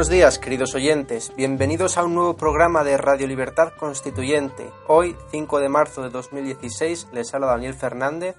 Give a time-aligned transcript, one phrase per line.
[0.00, 1.30] Buenos días, queridos oyentes.
[1.36, 4.70] Bienvenidos a un nuevo programa de Radio Libertad Constituyente.
[4.88, 8.34] Hoy, 5 de marzo de 2016, les habla Daniel Fernández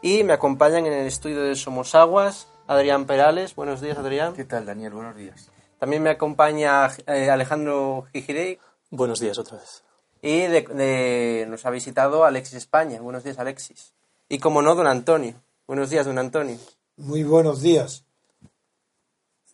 [0.00, 3.54] y me acompañan en el estudio de Somosaguas Adrián Perales.
[3.54, 4.32] Buenos días, Adrián.
[4.32, 4.94] ¿Qué tal, Daniel?
[4.94, 5.50] Buenos días.
[5.78, 8.58] También me acompaña eh, Alejandro Gijirey
[8.90, 9.84] Buenos días otra vez.
[10.22, 12.98] y de- de- nos ha visitado Alexis España.
[13.02, 13.92] Buenos días, Alexis.
[14.30, 15.34] Y como no, don Antonio.
[15.66, 16.56] Buenos días, don Antonio.
[16.96, 18.06] Muy buenos días.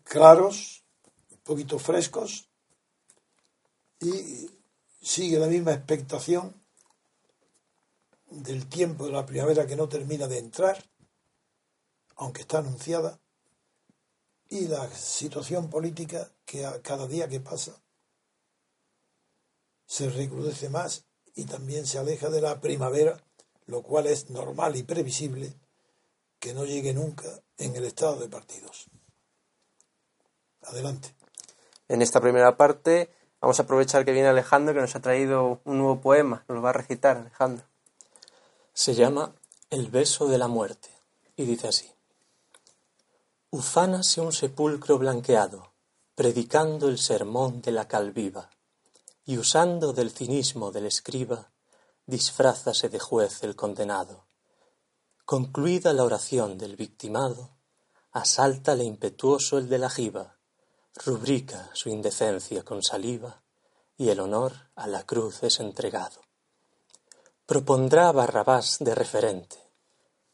[0.05, 0.80] Claros,
[1.51, 2.49] poquito frescos
[3.99, 4.49] y
[5.03, 6.55] sigue la misma expectación
[8.31, 10.81] del tiempo de la primavera que no termina de entrar,
[12.15, 13.21] aunque está anunciada,
[14.49, 17.83] y la situación política que cada día que pasa
[19.87, 23.25] se recrudece más y también se aleja de la primavera,
[23.67, 25.59] lo cual es normal y previsible
[26.39, 28.87] que no llegue nunca en el estado de partidos.
[30.61, 31.20] Adelante.
[31.91, 35.79] En esta primera parte vamos a aprovechar que viene Alejandro que nos ha traído un
[35.79, 36.45] nuevo poema.
[36.47, 37.65] Nos lo va a recitar, Alejandro.
[38.73, 39.35] Se llama
[39.71, 40.89] El beso de la muerte
[41.35, 41.93] y dice así.
[43.51, 45.73] Ufánase un sepulcro blanqueado,
[46.15, 48.51] predicando el sermón de la calviva,
[49.25, 51.51] y usando del cinismo del escriba,
[52.07, 54.27] disfrázase de juez el condenado.
[55.25, 57.51] Concluida la oración del victimado,
[58.13, 60.40] asáltale impetuoso el de la jiba,
[61.05, 63.43] rubrica su indecencia con saliva,
[63.97, 66.21] y el honor a la cruz es entregado.
[67.47, 69.57] Propondrá Barrabás de referente,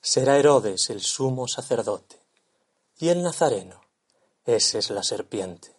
[0.00, 2.20] será Herodes el sumo sacerdote,
[2.98, 3.80] y el Nazareno,
[4.44, 5.76] ese es la serpiente,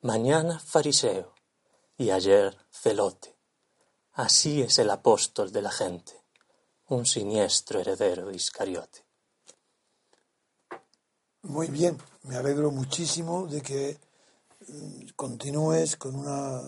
[0.00, 1.34] mañana fariseo,
[1.96, 3.36] y ayer celote.
[4.12, 6.12] Así es el apóstol de la gente,
[6.88, 9.04] un siniestro heredero de Iscariote.
[11.42, 13.98] Muy bien, me alegro muchísimo de que
[14.68, 16.62] mm, continúes con una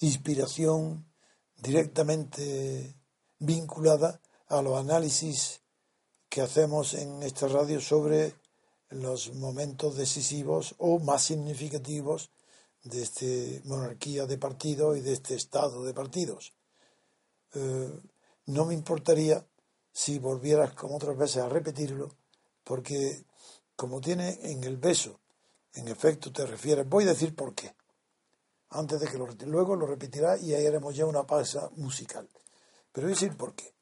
[0.00, 1.06] inspiración
[1.56, 2.94] directamente
[3.38, 5.62] vinculada a los análisis
[6.28, 8.34] que hacemos en esta radio sobre
[8.90, 12.30] los momentos decisivos o más significativos
[12.82, 13.26] de esta
[13.64, 16.52] monarquía de partidos y de este estado de partidos.
[17.54, 18.00] Eh,
[18.46, 19.46] no me importaría
[19.92, 22.10] si volvieras como otras veces a repetirlo,
[22.62, 23.24] porque
[23.76, 25.20] como tiene en el beso,
[25.74, 27.74] en efecto te refieres, voy a decir por qué,
[28.70, 29.26] antes de que lo.
[29.46, 32.28] Luego lo repetirá y ahí haremos ya una pausa musical.
[32.92, 33.72] Pero voy a decir por qué.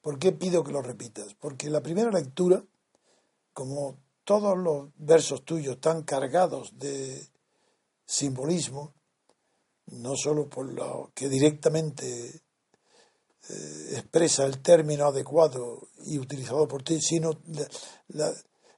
[0.00, 1.34] ¿Por qué pido que lo repitas?
[1.34, 2.64] Porque la primera lectura,
[3.52, 7.28] como todos los versos tuyos están cargados de
[8.04, 8.94] simbolismo,
[9.86, 12.42] no solo por lo que directamente
[13.48, 17.40] eh, expresa el término adecuado y utilizado por ti, sino
[18.08, 18.32] la-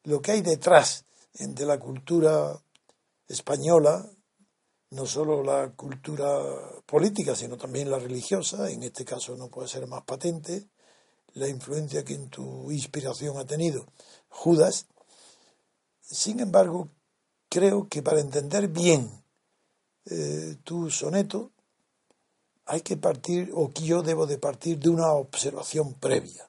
[0.04, 1.04] lo que hay detrás
[1.34, 2.60] de la cultura
[3.26, 4.08] española,
[4.90, 6.26] no solo la cultura
[6.86, 10.68] política, sino también la religiosa, en este caso no puede ser más patente,
[11.32, 13.86] la influencia que en tu inspiración ha tenido
[14.28, 14.86] Judas.
[16.00, 16.90] Sin embargo,
[17.48, 19.10] creo que para entender bien
[20.04, 21.50] eh, tu soneto,
[22.66, 26.48] hay que partir, o que yo debo de partir de una observación previa.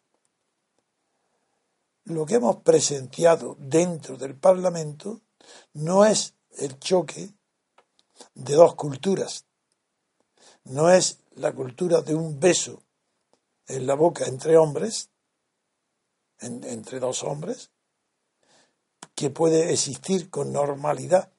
[2.06, 5.22] Lo que hemos presenciado dentro del Parlamento
[5.74, 7.34] no es el choque
[8.36, 9.46] de dos culturas,
[10.66, 12.84] no es la cultura de un beso
[13.68, 15.10] en la boca entre hombres,
[16.40, 17.72] en- entre dos hombres,
[19.16, 21.32] que puede existir con normalidad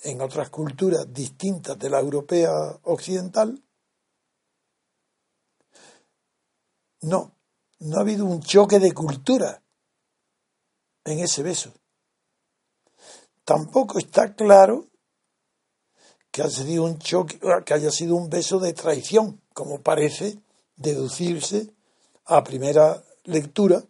[0.00, 2.52] en otras culturas distintas de la europea
[2.84, 3.62] occidental.
[7.02, 7.36] No,
[7.80, 9.62] no ha habido un choque de cultura
[11.06, 11.72] en ese beso.
[13.44, 14.86] Tampoco está claro
[16.30, 20.38] que haya sido un choque, que haya sido un beso de traición, como parece
[20.76, 21.72] deducirse
[22.26, 23.82] a primera lectura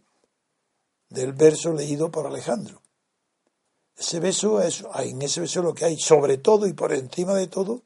[1.08, 2.82] del verso leído por Alejandro.
[3.96, 7.46] Ese beso es, en ese beso lo que hay, sobre todo y por encima de
[7.46, 7.82] todo,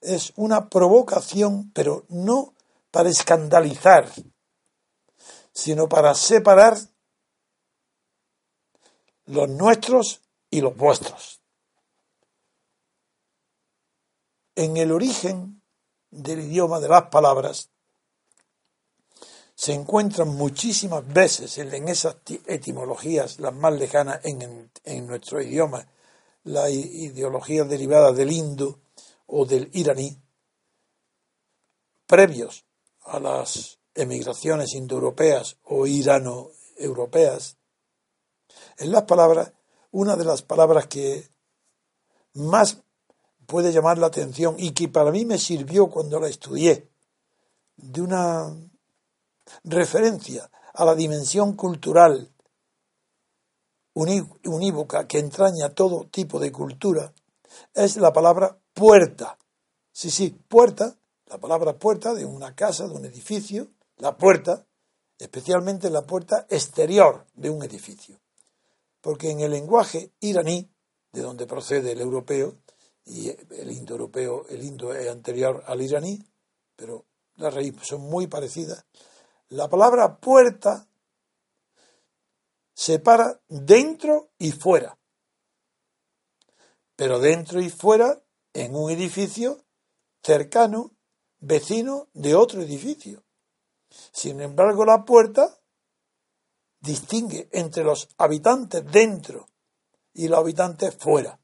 [0.00, 2.54] es una provocación, pero no
[2.90, 4.10] para escandalizar,
[5.52, 6.76] sino para separar
[9.26, 11.40] los nuestros y los vuestros.
[14.54, 15.62] En el origen
[16.10, 17.70] del idioma de las palabras
[19.54, 25.86] se encuentran muchísimas veces en esas etimologías, las más lejanas en, nuestro idioma,
[26.44, 28.78] las ideologías derivadas del indo
[29.26, 30.16] o del iraní,
[32.06, 32.64] previos
[33.04, 37.56] a las emigraciones indoeuropeas o irano-europeas,
[38.78, 39.52] en las palabras,
[39.90, 41.28] una de las palabras que
[42.34, 42.82] más
[43.46, 46.88] puede llamar la atención y que para mí me sirvió cuando la estudié,
[47.76, 48.54] de una
[49.64, 52.30] referencia a la dimensión cultural
[53.94, 57.12] unívoca que entraña todo tipo de cultura,
[57.72, 59.38] es la palabra puerta.
[59.92, 64.66] Sí, sí, puerta, la palabra puerta de una casa, de un edificio, la puerta,
[65.18, 68.18] especialmente la puerta exterior de un edificio.
[69.06, 70.68] Porque en el lenguaje iraní,
[71.12, 72.56] de donde procede el europeo,
[73.04, 76.18] y el indoeuropeo, el indo es anterior al iraní,
[76.74, 77.06] pero
[77.36, 78.84] las raíces son muy parecidas,
[79.48, 80.88] la palabra puerta
[82.74, 84.98] separa dentro y fuera.
[86.96, 88.24] Pero dentro y fuera
[88.54, 89.64] en un edificio
[90.20, 90.96] cercano,
[91.38, 93.22] vecino de otro edificio.
[93.88, 95.60] Sin embargo, la puerta
[96.86, 99.46] distingue entre los habitantes dentro
[100.14, 101.38] y los habitantes fuera.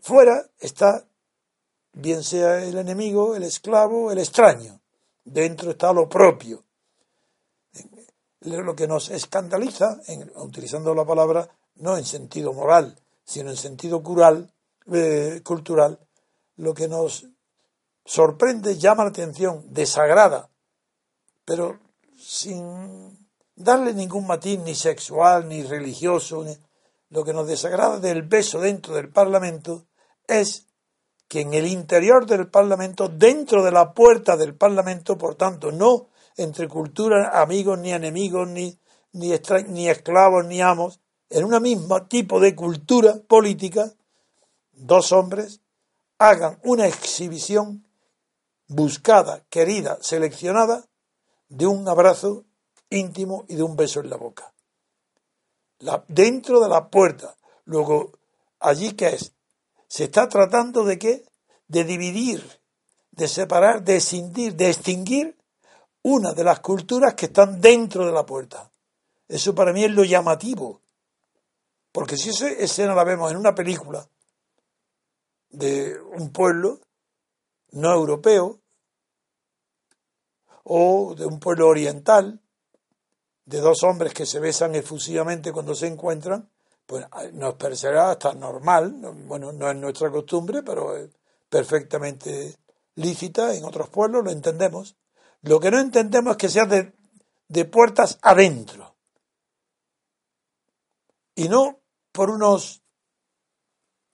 [0.00, 1.04] Fuera está,
[1.94, 4.80] bien sea el enemigo, el esclavo, el extraño.
[5.24, 6.64] Dentro está lo propio
[8.44, 10.00] lo que nos escandaliza,
[10.36, 14.02] utilizando la palabra no en sentido moral, sino en sentido
[14.92, 15.98] eh, cultural,
[16.56, 17.26] lo que nos
[18.04, 20.50] sorprende, llama la atención, desagrada,
[21.44, 21.78] pero
[22.16, 23.21] sin
[23.54, 26.44] darle ningún matiz ni sexual ni religioso,
[27.10, 29.86] lo que nos desagrada del beso dentro del Parlamento
[30.26, 30.66] es
[31.28, 36.08] que en el interior del Parlamento, dentro de la puerta del Parlamento, por tanto, no
[36.36, 38.78] entre culturas, amigos ni enemigos, ni,
[39.12, 39.32] ni,
[39.68, 41.00] ni esclavos ni amos,
[41.30, 43.90] en una misma tipo de cultura política,
[44.72, 45.60] dos hombres
[46.18, 47.86] hagan una exhibición
[48.68, 50.84] buscada, querida, seleccionada,
[51.48, 52.44] de un abrazo
[52.92, 54.52] íntimo y de un beso en la boca.
[55.78, 57.36] La, dentro de la puerta.
[57.64, 58.12] Luego,
[58.60, 59.32] allí qué es?
[59.88, 61.24] Se está tratando de qué?
[61.68, 62.60] De dividir,
[63.10, 65.36] de separar, de escindir, de extinguir
[66.02, 68.70] una de las culturas que están dentro de la puerta.
[69.28, 70.80] Eso para mí es lo llamativo.
[71.92, 74.06] Porque si esa escena la vemos en una película
[75.50, 76.80] de un pueblo
[77.72, 78.60] no europeo
[80.64, 82.41] o de un pueblo oriental,
[83.44, 86.50] de dos hombres que se besan efusivamente cuando se encuentran,
[86.86, 88.92] pues nos parecerá hasta normal,
[89.26, 91.10] bueno, no es nuestra costumbre, pero es
[91.48, 92.56] perfectamente
[92.96, 94.96] lícita en otros pueblos, lo entendemos.
[95.42, 96.92] Lo que no entendemos es que sea de,
[97.48, 98.96] de puertas adentro.
[101.34, 101.80] Y no
[102.12, 102.82] por unos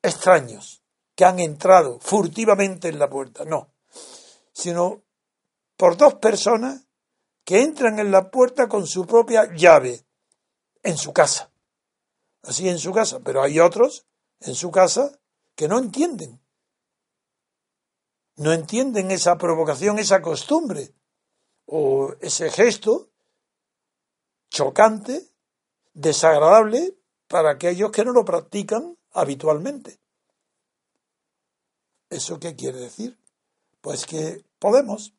[0.02, 0.82] extraños
[1.14, 3.74] que han entrado furtivamente en la puerta, no,
[4.52, 5.02] sino
[5.76, 6.87] por dos personas
[7.48, 10.04] que entran en la puerta con su propia llave
[10.82, 11.50] en su casa.
[12.42, 14.06] Así en su casa, pero hay otros
[14.40, 15.18] en su casa
[15.54, 16.42] que no entienden.
[18.36, 20.92] No entienden esa provocación, esa costumbre
[21.64, 23.08] o ese gesto
[24.50, 25.30] chocante,
[25.94, 29.98] desagradable para aquellos que no lo practican habitualmente.
[32.10, 33.18] ¿Eso qué quiere decir?
[33.80, 35.14] Pues que Podemos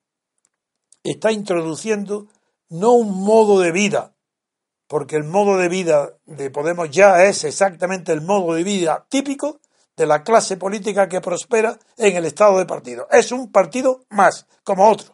[1.04, 2.28] está introduciendo
[2.70, 4.16] no un modo de vida,
[4.88, 9.60] porque el modo de vida de Podemos ya es exactamente el modo de vida típico
[9.96, 13.08] de la clase política que prospera en el estado de partido.
[13.12, 15.14] Es un partido más, como otro.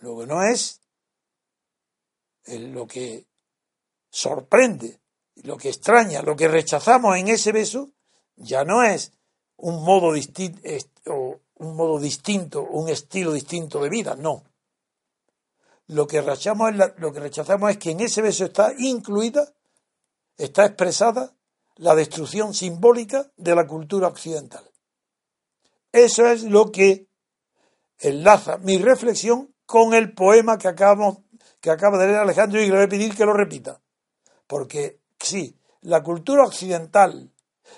[0.00, 0.80] Lo que no es
[2.46, 3.26] lo que
[4.10, 5.00] sorprende,
[5.42, 7.90] lo que extraña, lo que rechazamos en ese beso,
[8.36, 9.12] ya no es
[9.56, 10.60] un modo, distinto,
[11.58, 14.44] un modo distinto, un estilo distinto de vida, no.
[15.88, 19.54] Lo que, rechazamos es lo que rechazamos es que en ese beso está incluida,
[20.36, 21.34] está expresada
[21.76, 24.68] la destrucción simbólica de la cultura occidental.
[25.92, 27.08] Eso es lo que
[27.98, 31.18] enlaza mi reflexión con el poema que acabamos,
[31.60, 33.80] que acaba de leer Alejandro y le voy a pedir que lo repita.
[34.46, 37.32] Porque sí, la cultura occidental,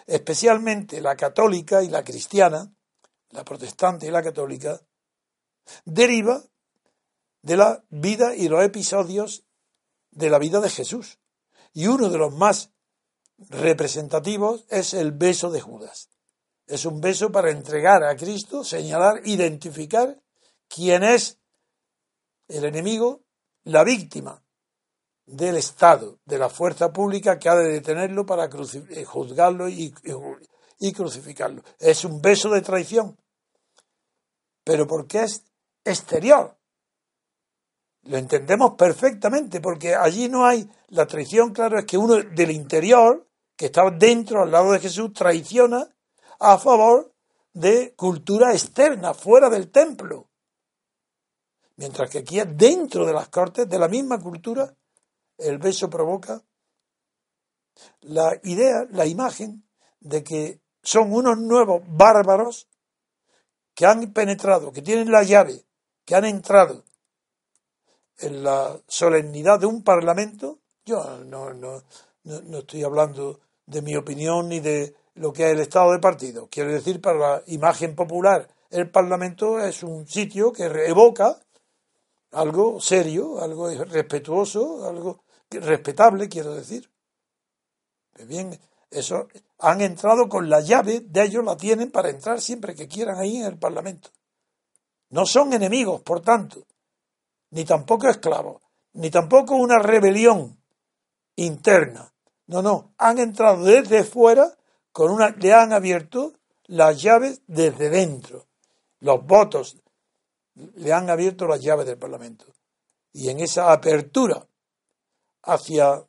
[0.07, 2.73] especialmente la católica y la cristiana,
[3.31, 4.81] la protestante y la católica,
[5.85, 6.43] deriva
[7.43, 9.45] de la vida y los episodios
[10.11, 11.19] de la vida de Jesús.
[11.73, 12.73] Y uno de los más
[13.39, 16.09] representativos es el beso de Judas.
[16.67, 20.21] Es un beso para entregar a Cristo, señalar, identificar
[20.69, 21.39] quién es
[22.49, 23.23] el enemigo,
[23.65, 24.43] la víctima
[25.27, 29.95] del Estado, de la fuerza pública que ha de detenerlo para eh, juzgarlo y,
[30.79, 31.63] y crucificarlo.
[31.79, 33.17] Es un beso de traición.
[34.65, 35.45] Pero porque es
[35.85, 36.57] exterior.
[38.03, 43.27] Lo entendemos perfectamente, porque allí no hay la traición, claro, es que uno del interior,
[43.57, 45.89] que está dentro, al lado de Jesús, traiciona
[46.39, 47.13] a favor
[47.53, 50.31] de cultura externa, fuera del templo.
[51.77, 54.75] Mientras que aquí, dentro de las cortes, de la misma cultura,
[55.37, 56.43] el beso provoca
[58.01, 59.69] la idea, la imagen
[60.01, 62.69] de que son unos nuevos bárbaros
[63.75, 65.65] que han penetrado, que tienen la llave,
[66.05, 66.85] que han entrado
[68.19, 70.59] en la solemnidad de un parlamento.
[70.85, 71.83] Yo no, no,
[72.25, 76.49] no, estoy hablando de mi opinión ni de lo que es el estado de partido.
[76.51, 81.39] Quiero decir, para la imagen popular, el parlamento es un sitio que evoca
[82.33, 86.91] algo serio, algo respetuoso, algo respetable, quiero decir.
[88.27, 88.59] Bien,
[88.91, 89.29] eso
[89.59, 93.39] han entrado con la llave, de ellos la tienen para entrar siempre que quieran ahí
[93.39, 94.11] en el Parlamento.
[95.11, 96.67] No son enemigos, por tanto,
[97.51, 98.63] ni tampoco esclavos,
[98.93, 100.61] ni tampoco una rebelión
[101.37, 102.13] interna.
[102.47, 104.57] No, no, han entrado desde fuera,
[104.93, 106.35] con una, le han abierto
[106.67, 108.47] las llaves desde dentro.
[109.01, 109.77] Los votos
[110.55, 112.47] le han abierto las llaves del Parlamento.
[113.13, 114.47] Y en esa apertura
[115.43, 116.05] hacia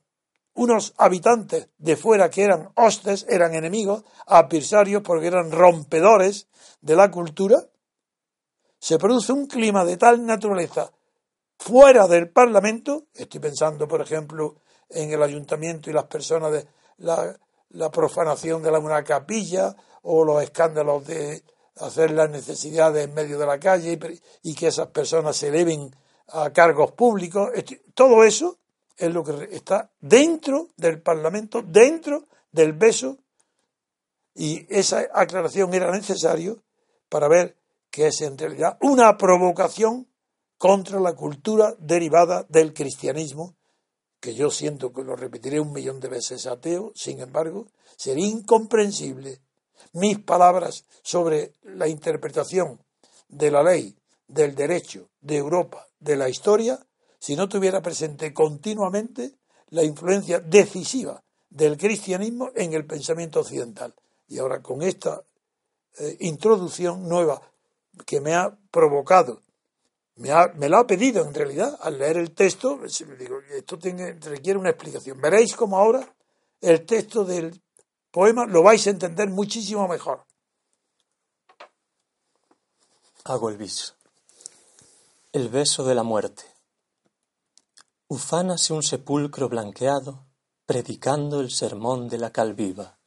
[0.60, 6.48] unos habitantes de fuera que eran hostes, eran enemigos, adversarios porque eran rompedores
[6.82, 7.64] de la cultura,
[8.78, 10.92] se produce un clima de tal naturaleza
[11.58, 14.58] fuera del Parlamento, estoy pensando, por ejemplo,
[14.90, 20.44] en el ayuntamiento y las personas de la, profanación de la, una capilla o los
[20.44, 21.42] escándalos de
[21.78, 23.94] hacer las necesidades en medio de la calle
[24.44, 25.96] y, y que esas personas se eleven
[26.28, 27.50] a cargos públicos,
[27.94, 28.59] todo eso
[29.00, 33.18] es lo que está dentro del Parlamento, dentro del beso,
[34.36, 36.62] y esa aclaración era necesario
[37.08, 37.56] para ver
[37.90, 40.08] que es en realidad una provocación
[40.58, 43.56] contra la cultura derivada del cristianismo,
[44.20, 49.40] que yo siento que lo repetiré un millón de veces ateo, sin embargo, sería incomprensible
[49.94, 52.80] mis palabras sobre la interpretación
[53.30, 53.96] de la ley,
[54.28, 56.80] del derecho, de Europa, de la historia,
[57.20, 59.36] si no tuviera presente continuamente
[59.70, 63.94] la influencia decisiva del cristianismo en el pensamiento occidental.
[64.28, 65.24] Y ahora con esta
[65.98, 67.42] eh, introducción nueva
[68.06, 69.42] que me ha provocado,
[70.16, 72.80] me, ha, me la ha pedido en realidad al leer el texto,
[73.18, 75.20] digo, esto tiene, requiere una explicación.
[75.20, 76.14] Veréis cómo ahora
[76.62, 77.62] el texto del
[78.12, 80.26] poema lo vais a entender muchísimo mejor.
[83.26, 83.96] Hago el bis.
[85.32, 86.44] El beso de la muerte.
[88.12, 90.26] Ufánase un sepulcro blanqueado,
[90.66, 92.98] predicando el sermón de la calviva,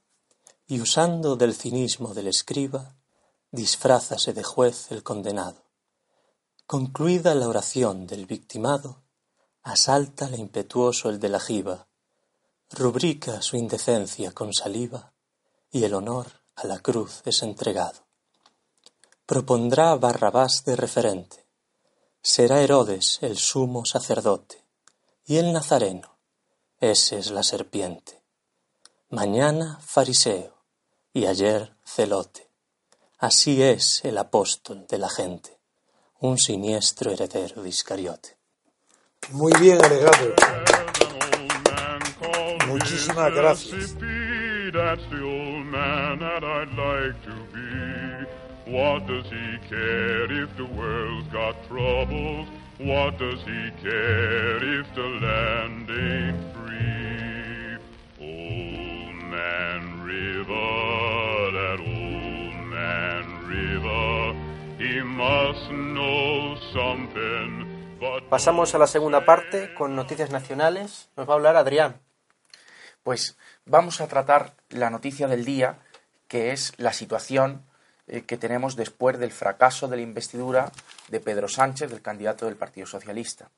[0.68, 2.94] y usando del cinismo del escriba,
[3.50, 5.64] disfrázase de juez el condenado.
[6.68, 9.02] Concluida la oración del victimado,
[9.64, 11.88] asalta el impetuoso el de la jiba,
[12.70, 15.14] rubrica su indecencia con saliva,
[15.72, 18.06] y el honor a la cruz es entregado.
[19.26, 21.48] Propondrá Barrabás de referente,
[22.22, 24.61] será Herodes el sumo sacerdote,
[25.24, 26.18] y el Nazareno,
[26.80, 28.22] ese es la serpiente.
[29.10, 30.54] Mañana fariseo
[31.12, 32.48] y ayer celote.
[33.18, 35.58] Así es el apóstol de la gente,
[36.18, 38.36] un siniestro heredero de Iscariote.
[39.30, 40.34] Muy bien, Alejandro.
[42.66, 43.96] Muchísimas gracias.
[48.72, 52.48] What does he care if the world's got troubles?
[52.84, 57.78] What does he care if the land ain't free?
[58.18, 64.34] Old Man River, that old man River,
[64.78, 67.68] he must know something.
[68.00, 71.08] But Pasamos a la segunda parte con noticias nacionales.
[71.16, 72.00] Nos va a hablar Adrián.
[73.04, 75.78] Pues vamos a tratar la noticia del día,
[76.26, 77.62] que es la situación
[78.08, 80.72] eh, que tenemos después del fracaso de la investidura
[81.08, 83.50] de Pedro Sánchez, del candidato del Partido Socialista.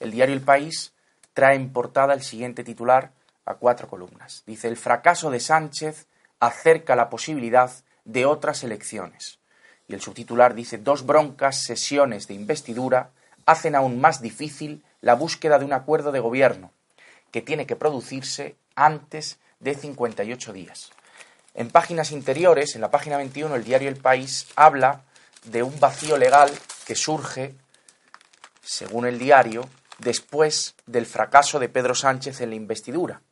[0.00, 0.92] el diario El País
[1.32, 3.12] trae en portada el siguiente titular
[3.44, 4.42] a cuatro columnas.
[4.46, 6.06] Dice, el fracaso de Sánchez
[6.40, 7.70] acerca la posibilidad
[8.04, 9.38] de otras elecciones.
[9.88, 13.10] Y el subtitular dice, dos broncas sesiones de investidura
[13.46, 16.72] hacen aún más difícil la búsqueda de un acuerdo de gobierno,
[17.30, 20.90] que tiene que producirse antes de 58 días.
[21.56, 25.00] En páginas interiores, en la página 21, el diario El País habla
[25.44, 26.50] de un vacío legal
[26.86, 27.54] que surge,
[28.62, 29.66] según el diario,
[29.98, 33.22] después del fracaso de Pedro Sánchez en la investidura.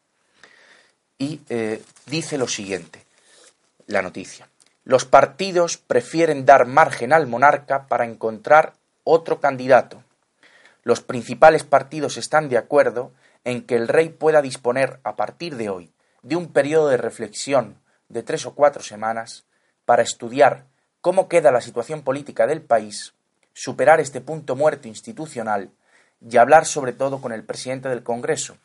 [1.18, 3.04] Y eh, dice lo siguiente,
[3.88, 4.48] la noticia.
[4.84, 8.72] Los partidos prefieren dar margen al monarca para encontrar
[9.04, 10.02] otro candidato.
[10.82, 13.12] Los principales partidos están de acuerdo
[13.44, 15.90] en que el rey pueda disponer a partir de hoy
[16.22, 17.83] de un periodo de reflexión
[18.14, 19.44] de tres o cuatro semanas
[19.84, 20.66] para estudiar
[21.00, 23.12] cómo queda la situación política del país,
[23.52, 25.70] superar este punto muerto institucional
[26.20, 28.56] y hablar sobre todo con el presidente del Congreso,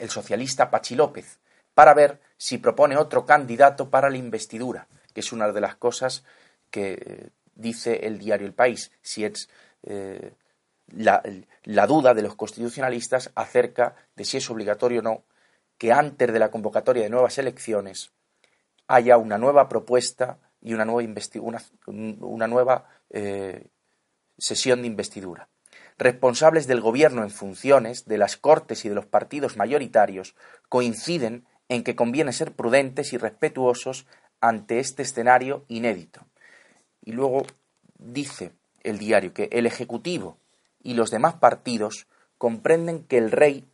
[0.00, 1.38] el socialista Pachi López,
[1.74, 6.24] para ver si propone otro candidato para la investidura, que es una de las cosas
[6.72, 9.48] que eh, dice el diario El País, si es
[9.84, 10.32] eh,
[10.88, 11.22] la,
[11.62, 15.22] la duda de los constitucionalistas acerca de si es obligatorio o no
[15.78, 18.10] que antes de la convocatoria de nuevas elecciones
[18.86, 21.08] haya una nueva propuesta y una nueva,
[21.86, 23.68] una, nueva eh,
[24.38, 25.48] sesión de investidura.
[25.98, 30.34] Responsables del gobierno en funciones, de las cortes y de los partidos mayoritarios
[30.68, 34.06] coinciden en que conviene ser prudentes y respetuosos
[34.40, 36.26] ante este escenario inédito.
[37.02, 37.46] Y luego
[37.98, 40.38] dice el diario que el Ejecutivo
[40.82, 42.06] y los demás partidos
[42.38, 43.66] comprenden que el rey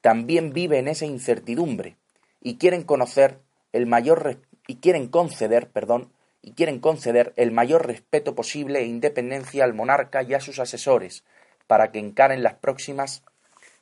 [0.00, 1.96] también vive en esa incertidumbre
[2.40, 3.40] y quieren conocer
[3.72, 4.40] el mayor
[4.70, 6.12] y quieren conceder, perdón,
[6.42, 11.24] y quieren conceder el mayor respeto posible e independencia al monarca y a sus asesores
[11.66, 13.24] para que encaren las próximas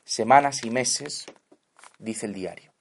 [0.06, 1.26] semanas y meses,
[1.98, 2.72] dice el diario.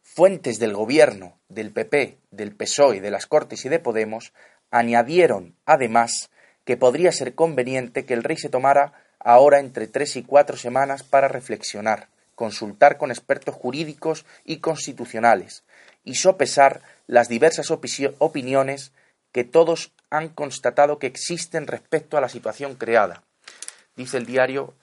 [0.00, 4.32] Fuentes del gobierno, del PP, del PSOE, de las Cortes y de Podemos
[4.70, 6.30] añadieron, además,
[6.64, 11.02] que podría ser conveniente que el rey se tomara ahora entre tres y cuatro semanas
[11.02, 15.64] para reflexionar, consultar con expertos jurídicos y constitucionales
[16.04, 18.92] y sopesar las diversas opiniones
[19.32, 23.22] que todos han constatado que existen respecto a la situación creada.
[23.96, 24.74] Dice el diario,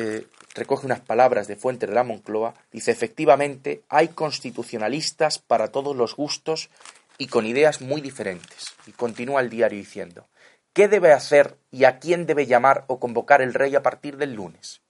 [0.00, 5.96] eh, recoge unas palabras de Fuente de la Moncloa, dice efectivamente hay constitucionalistas para todos
[5.96, 6.70] los gustos
[7.18, 8.74] y con ideas muy diferentes.
[8.86, 10.26] Y continúa el diario diciendo,
[10.72, 14.34] ¿qué debe hacer y a quién debe llamar o convocar el rey a partir del
[14.34, 14.80] lunes?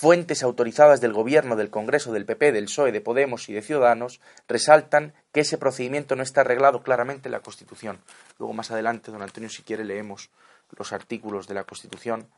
[0.00, 4.20] Fuentes autorizadas del Gobierno, del Congreso, del PP, del PSOE, de Podemos y de Ciudadanos
[4.46, 7.98] resaltan que ese procedimiento no está arreglado claramente en la Constitución.
[8.38, 10.30] Luego, más adelante, don Antonio, si quiere, leemos
[10.78, 12.28] los artículos de la Constitución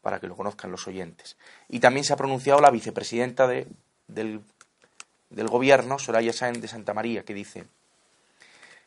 [0.00, 1.36] para que lo conozcan los oyentes.
[1.68, 3.66] Y también se ha pronunciado la vicepresidenta del,
[4.06, 7.66] del Gobierno, Soraya Sáenz de Santa María, que dice: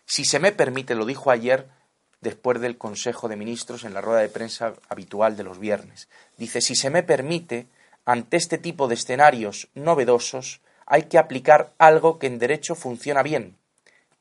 [0.07, 1.67] Si se me permite, lo dijo ayer
[2.19, 6.09] después del Consejo de Ministros en la rueda de prensa habitual de los viernes.
[6.37, 7.67] Dice: Si se me permite
[8.05, 13.57] ante este tipo de escenarios novedosos hay que aplicar algo que en derecho funciona bien,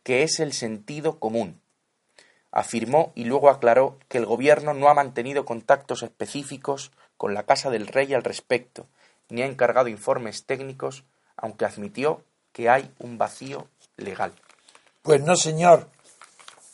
[0.02, 1.60] que es el sentido común.
[2.52, 7.70] Afirmó y luego aclaró que el Gobierno no ha mantenido contactos específicos con la Casa
[7.70, 8.86] del Rey al respecto,
[9.28, 11.04] ni ha encargado informes técnicos,
[11.36, 14.32] aunque admitió que hay un vacío legal.
[15.02, 15.88] Pues no, señor.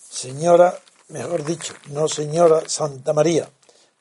[0.09, 0.75] Señora,
[1.09, 3.49] mejor dicho, no, señora Santa María.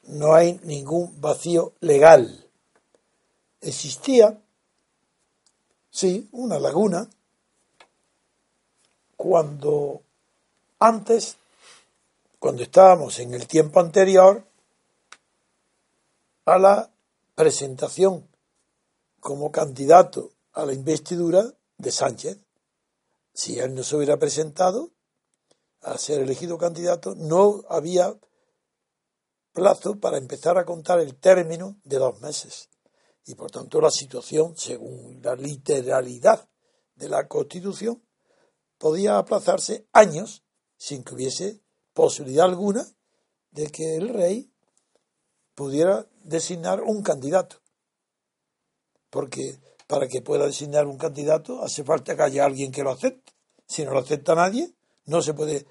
[0.04, 2.45] No hay ningún vacío legal
[3.70, 4.40] existía,
[5.90, 7.10] sí, una laguna,
[9.16, 10.02] cuando
[10.80, 11.38] antes,
[12.40, 14.46] cuando estábamos en el tiempo anterior
[16.46, 16.92] a la
[17.34, 18.28] presentación
[19.20, 22.38] como candidato a la investidura de Sánchez.
[23.34, 24.92] Si él no se hubiera presentado
[25.82, 28.16] a ser elegido candidato, no había
[29.54, 32.70] plazo para empezar a contar el término de dos meses
[33.26, 36.48] y por tanto la situación, según la literalidad
[36.96, 38.04] de la Constitución,
[38.78, 40.44] podía aplazarse años
[40.78, 41.62] sin que hubiese
[41.94, 42.86] posibilidad alguna
[43.52, 44.52] de que el rey
[45.56, 47.58] pudiera designar un candidato.
[49.10, 53.34] Porque para que pueda designar un candidato hace falta que haya alguien que lo acepte.
[53.66, 54.74] Si no lo acepta nadie,
[55.06, 55.66] no se puede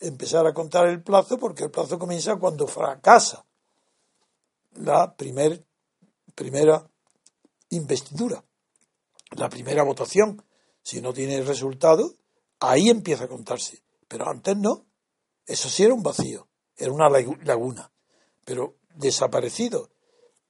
[0.00, 3.44] empezar a contar el plazo porque el plazo comienza cuando fracasa
[4.74, 5.64] la primer,
[6.34, 6.88] primera
[7.70, 8.44] investidura.
[9.32, 10.44] La primera votación,
[10.82, 12.14] si no tiene resultado,
[12.60, 13.82] ahí empieza a contarse.
[14.08, 14.86] Pero antes no.
[15.46, 17.92] Eso sí era un vacío, era una laguna.
[18.44, 19.90] Pero desaparecido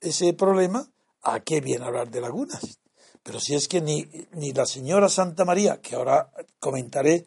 [0.01, 2.79] ese problema, ¿a qué viene hablar de lagunas?
[3.23, 7.27] Pero si es que ni, ni la señora Santa María, que ahora comentaré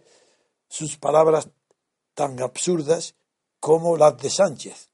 [0.69, 1.49] sus palabras
[2.13, 3.15] tan absurdas
[3.59, 4.91] como las de Sánchez,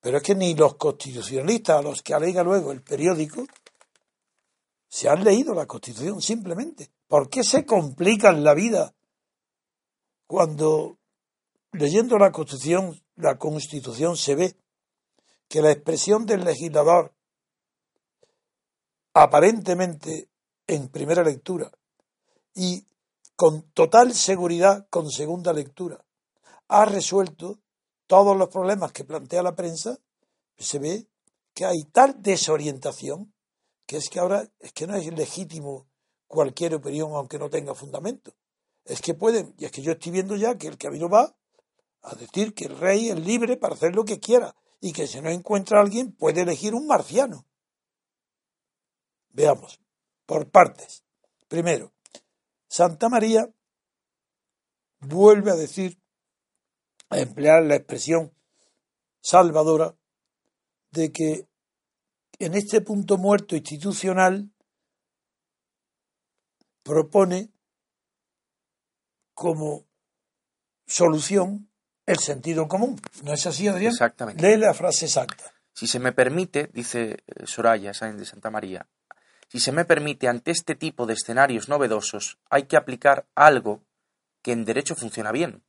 [0.00, 3.46] pero es que ni los constitucionalistas, a los que alega luego el periódico,
[4.88, 6.90] se han leído la Constitución simplemente.
[7.06, 8.94] ¿Por qué se complican la vida
[10.26, 10.98] cuando
[11.72, 14.56] leyendo la Constitución, la Constitución se ve
[15.48, 17.12] que la expresión del legislador
[19.14, 20.28] aparentemente
[20.66, 21.70] en primera lectura
[22.54, 22.86] y
[23.36, 26.04] con total seguridad con segunda lectura
[26.68, 27.60] ha resuelto
[28.06, 29.98] todos los problemas que plantea la prensa,
[30.58, 31.08] se ve
[31.54, 33.32] que hay tal desorientación
[33.86, 35.86] que es que ahora es que no es legítimo
[36.26, 38.32] cualquier opinión aunque no tenga fundamento.
[38.84, 41.36] Es que pueden, y es que yo estoy viendo ya que el camino va
[42.02, 45.20] a decir que el rey es libre para hacer lo que quiera y que si
[45.20, 47.46] no encuentra a alguien puede elegir un marciano.
[49.30, 49.80] Veamos,
[50.24, 51.04] por partes.
[51.48, 51.92] Primero,
[52.68, 53.48] Santa María
[55.00, 55.98] vuelve a decir,
[57.10, 58.32] a emplear la expresión
[59.20, 59.94] salvadora,
[60.90, 61.46] de que
[62.38, 64.50] en este punto muerto institucional
[66.82, 67.50] propone
[69.34, 69.84] como
[70.86, 71.68] solución
[72.06, 73.00] el sentido común.
[73.24, 73.92] ¿No es así, Adrián?
[73.92, 74.42] Exactamente.
[74.42, 75.52] Lee la frase exacta.
[75.72, 78.86] Si se me permite, dice eh, Soraya Sáenz de Santa María,
[79.48, 83.82] si se me permite, ante este tipo de escenarios novedosos hay que aplicar algo
[84.42, 85.62] que en derecho funciona bien,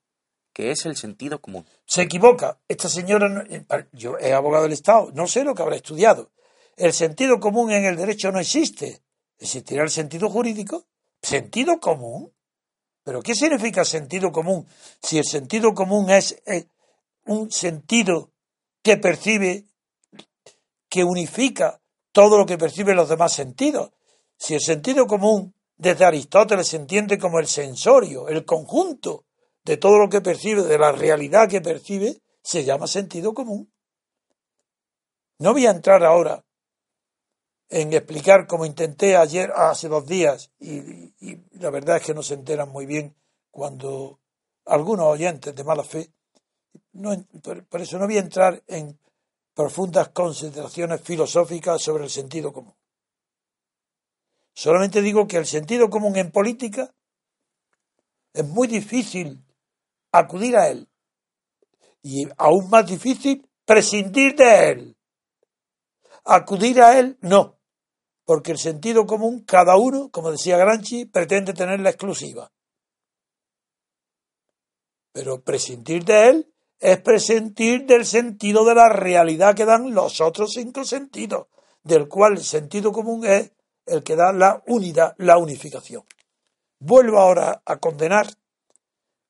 [0.58, 1.66] es el sentido común.
[1.86, 2.60] Se equivoca.
[2.68, 6.32] Esta señora, eh, yo he abogado del Estado, no sé lo que habrá estudiado.
[6.76, 9.02] El sentido común en el derecho no existe.
[9.40, 10.86] ¿Existirá el sentido jurídico?
[11.22, 12.34] ¿Sentido común?
[13.04, 14.68] ¿Pero qué significa sentido común?
[15.02, 16.68] Si el sentido común es eh,
[17.26, 18.32] un sentido
[18.82, 19.66] que percibe,
[20.90, 21.80] que unifica
[22.12, 23.92] todo lo que perciben los demás sentidos.
[24.38, 29.27] Si el sentido común desde Aristóteles se entiende como el sensorio, el conjunto
[29.68, 33.70] de todo lo que percibe, de la realidad que percibe, se llama sentido común.
[35.40, 36.46] No voy a entrar ahora
[37.68, 41.12] en explicar como intenté ayer, hace dos días, y,
[41.60, 43.14] la verdad es que no se enteran muy bien
[43.52, 44.22] cuando
[44.64, 46.14] algunos oyentes de mala fe,
[47.70, 48.98] por eso no voy a entrar en
[49.54, 52.74] profundas consideraciones filosóficas sobre el sentido común.
[54.54, 56.96] Solamente digo que el sentido común en política
[58.32, 59.44] es muy difícil
[60.12, 60.90] acudir a él
[62.02, 64.98] y aún más difícil prescindir de él.
[66.24, 67.60] Acudir a él no,
[68.26, 72.52] porque el sentido común cada uno, como decía Granchi, pretende tener la exclusiva.
[75.12, 80.54] Pero prescindir de él es presentir del sentido de la realidad que dan los otros
[80.54, 81.48] cinco sentidos,
[81.84, 83.52] del cual el sentido común es
[83.86, 86.04] el que da la unidad, la unificación.
[86.80, 88.28] Vuelvo ahora a condenar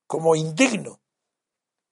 [0.08, 1.00] como indigno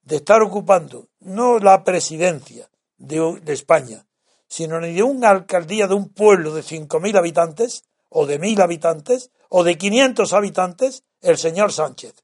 [0.02, 4.06] de estar ocupando no la presidencia de, España,
[4.48, 8.60] sino ni de una alcaldía de un pueblo de cinco mil habitantes, o de mil
[8.60, 12.14] habitantes, o de quinientos habitantes, el señor Sánchez.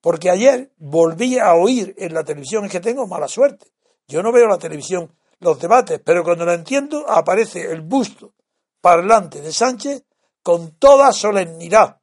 [0.00, 3.66] Porque ayer volví a oír en la televisión, es que tengo mala suerte.
[4.08, 8.32] Yo no veo la televisión, los debates, pero cuando lo entiendo aparece el busto
[8.80, 10.02] parlante de Sánchez
[10.42, 11.99] con toda solemnidad,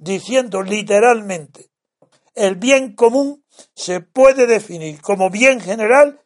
[0.00, 1.70] diciendo literalmente,
[2.34, 6.22] el bien común se puede definir como bien general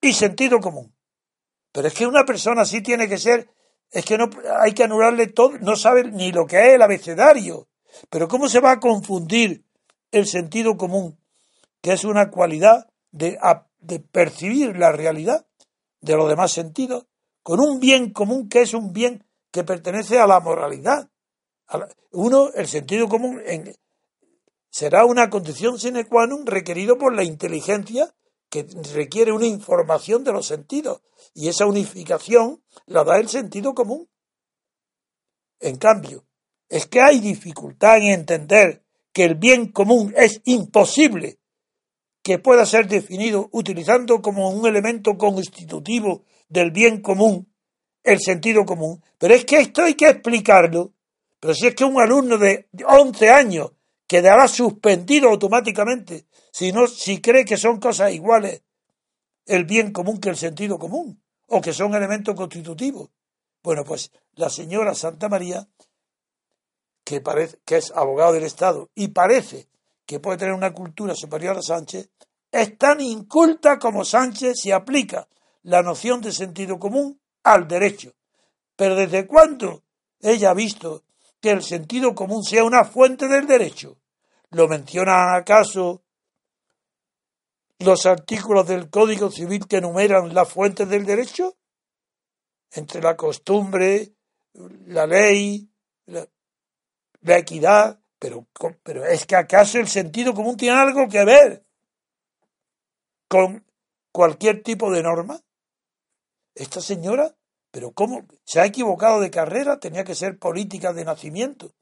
[0.00, 0.94] y sentido común.
[1.70, 3.50] Pero es que una persona así tiene que ser,
[3.90, 7.68] es que no hay que anularle todo, no sabe ni lo que es el abecedario.
[8.08, 9.64] Pero ¿cómo se va a confundir
[10.10, 11.18] el sentido común,
[11.82, 13.38] que es una cualidad de,
[13.80, 15.46] de percibir la realidad
[16.00, 17.06] de los demás sentidos,
[17.42, 21.10] con un bien común que es un bien que pertenece a la moralidad.
[22.12, 23.40] Uno, el sentido común
[24.70, 28.08] será una condición sine qua non requerido por la inteligencia
[28.48, 31.02] que requiere una información de los sentidos
[31.34, 34.08] y esa unificación la da el sentido común.
[35.60, 36.24] En cambio,
[36.68, 41.38] es que hay dificultad en entender que el bien común es imposible
[42.22, 47.52] que pueda ser definido utilizando como un elemento constitutivo del bien común
[48.02, 49.02] el sentido común.
[49.18, 50.92] Pero es que esto hay que explicarlo.
[51.40, 53.70] Pero si es que un alumno de 11 años
[54.06, 58.62] quedará suspendido automáticamente si, no, si cree que son cosas iguales
[59.46, 63.10] el bien común que el sentido común o que son elementos constitutivos.
[63.62, 65.66] Bueno, pues la señora Santa María
[67.04, 69.68] que, parece, que es abogado del Estado y parece
[70.04, 72.10] que puede tener una cultura superior a Sánchez,
[72.50, 75.28] es tan inculta como Sánchez si aplica
[75.62, 78.12] la noción de sentido común al derecho.
[78.76, 79.82] Pero ¿desde cuándo
[80.20, 81.04] ella ha visto
[81.40, 83.98] que el sentido común sea una fuente del derecho?
[84.50, 86.02] ¿Lo mencionan acaso
[87.78, 91.56] los artículos del Código Civil que enumeran las fuentes del derecho?
[92.72, 94.14] Entre la costumbre,
[94.86, 95.70] la ley,
[96.06, 96.26] la,
[97.36, 98.46] equidad, pero,
[98.82, 101.64] pero es que acaso el sentido común tiene algo que ver
[103.28, 103.64] con
[104.12, 105.40] cualquier tipo de norma.
[106.54, 107.36] Esta señora,
[107.78, 108.26] pero ¿cómo?
[108.42, 111.76] Se ha equivocado de carrera, tenía que ser política de nacimiento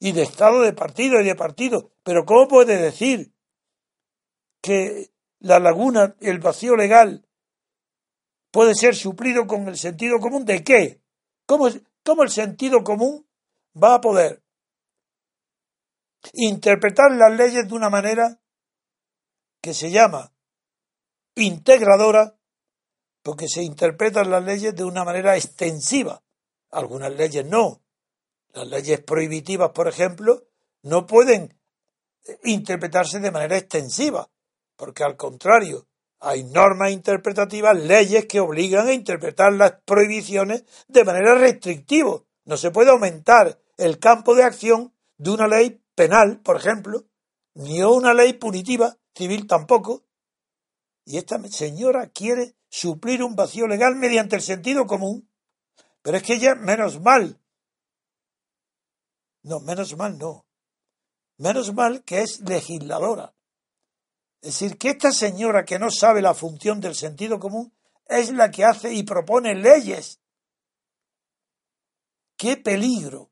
[0.00, 1.92] y de estado de partido y de partido.
[2.02, 3.32] Pero ¿cómo puede decir
[4.60, 7.24] que la laguna, el vacío legal,
[8.50, 10.44] puede ser suplido con el sentido común?
[10.44, 11.00] ¿De qué?
[11.46, 11.68] ¿Cómo,
[12.02, 13.28] cómo el sentido común
[13.80, 14.42] va a poder
[16.32, 18.40] interpretar las leyes de una manera
[19.62, 20.32] que se llama
[21.36, 22.36] integradora,
[23.24, 26.22] porque se interpretan las leyes de una manera extensiva.
[26.70, 27.80] Algunas leyes no.
[28.52, 30.44] Las leyes prohibitivas, por ejemplo,
[30.82, 31.58] no pueden
[32.44, 34.28] interpretarse de manera extensiva,
[34.76, 35.88] porque al contrario,
[36.20, 42.22] hay normas interpretativas, leyes que obligan a interpretar las prohibiciones de manera restrictiva.
[42.44, 47.04] No se puede aumentar el campo de acción de una ley penal, por ejemplo,
[47.54, 50.04] ni una ley punitiva civil tampoco.
[51.06, 55.30] Y esta señora quiere suplir un vacío legal mediante el sentido común.
[56.02, 57.40] Pero es que ella, menos mal.
[59.42, 60.44] No, menos mal no.
[61.36, 63.32] Menos mal que es legisladora.
[64.40, 67.72] Es decir, que esta señora que no sabe la función del sentido común
[68.06, 70.20] es la que hace y propone leyes.
[72.36, 73.30] ¡Qué peligro!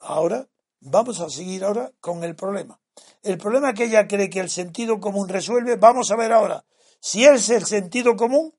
[0.00, 0.48] Ahora,
[0.80, 2.80] vamos a seguir ahora con el problema.
[3.22, 6.64] El problema que ella cree que el sentido común resuelve, vamos a ver ahora
[7.00, 8.54] si es el sentido común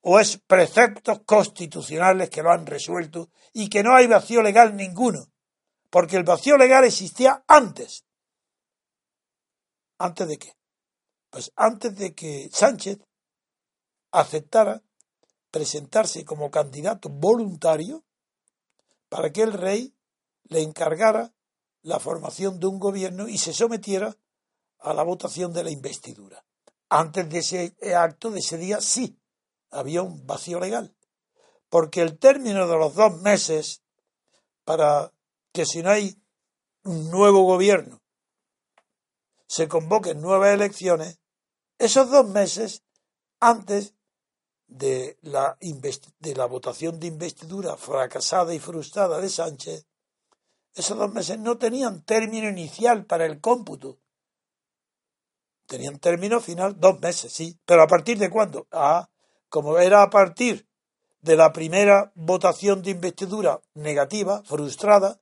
[0.00, 5.30] o es preceptos constitucionales que lo han resuelto y que no hay vacío legal ninguno,
[5.90, 8.04] porque el vacío legal existía antes
[9.98, 10.56] ¿Antes de qué?
[11.30, 12.98] Pues antes de que Sánchez
[14.12, 14.82] aceptara
[15.50, 18.04] presentarse como candidato voluntario
[19.08, 19.94] para que el rey
[20.44, 21.34] le encargara
[21.88, 24.14] la formación de un gobierno y se sometiera
[24.78, 26.44] a la votación de la investidura.
[26.90, 29.18] Antes de ese acto, de ese día, sí,
[29.70, 30.94] había un vacío legal,
[31.70, 33.82] porque el término de los dos meses
[34.64, 35.14] para
[35.52, 36.22] que si no hay
[36.84, 38.02] un nuevo gobierno
[39.46, 41.20] se convoquen nuevas elecciones,
[41.78, 42.82] esos dos meses
[43.40, 43.94] antes
[44.66, 45.56] de la,
[46.18, 49.86] de la votación de investidura fracasada y frustrada de Sánchez,
[50.80, 53.98] esos dos meses no tenían término inicial para el cómputo.
[55.66, 57.58] Tenían término final dos meses, sí.
[57.64, 58.66] Pero ¿a partir de cuándo?
[58.72, 59.08] Ah,
[59.48, 60.66] como era a partir
[61.20, 65.20] de la primera votación de investidura negativa, frustrada,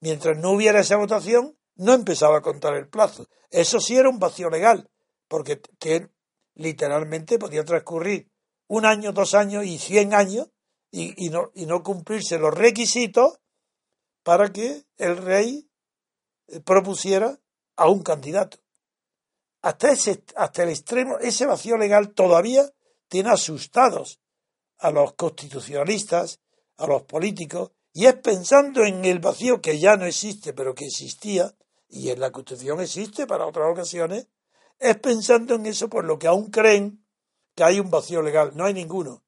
[0.00, 3.26] mientras no hubiera esa votación, no empezaba a contar el plazo.
[3.50, 4.90] Eso sí era un vacío legal,
[5.28, 5.60] porque
[6.54, 8.30] literalmente podía transcurrir
[8.68, 10.48] un año, dos años y cien años
[10.90, 13.40] y, no, y no cumplirse los requisitos
[14.26, 15.70] para que el rey
[16.48, 17.38] eh, propusiera
[17.76, 18.58] a un candidato.
[19.62, 22.68] Hasta, ese, hasta el extremo, ese vacío legal todavía
[23.06, 24.20] tiene asustados
[24.78, 26.40] a los constitucionalistas,
[26.76, 30.86] a los políticos, y es pensando en el vacío que ya no existe, pero que
[30.86, 31.54] existía,
[31.88, 34.26] y en la Constitución existe para otras ocasiones,
[34.80, 37.06] es pensando en eso por lo que aún creen
[37.54, 38.56] que hay un vacío legal.
[38.56, 39.22] No hay ninguno.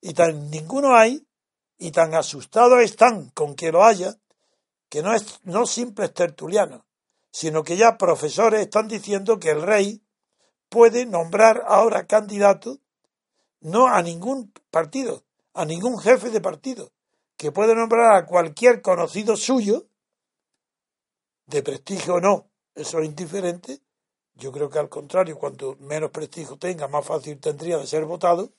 [0.00, 1.26] Y tan ninguno hay,
[1.80, 4.14] y tan asustados están con que lo haya,
[4.90, 6.82] que no es no simples tertulianos,
[7.32, 10.02] sino que ya profesores están diciendo que el rey
[10.68, 12.78] puede nombrar ahora candidato
[13.62, 16.92] no a ningún partido, a ningún jefe de partido,
[17.38, 19.86] que puede nombrar a cualquier conocido suyo
[21.46, 23.80] de prestigio o no, eso es indiferente.
[24.34, 28.52] Yo creo que al contrario, cuanto menos prestigio tenga, más fácil tendría de ser votado.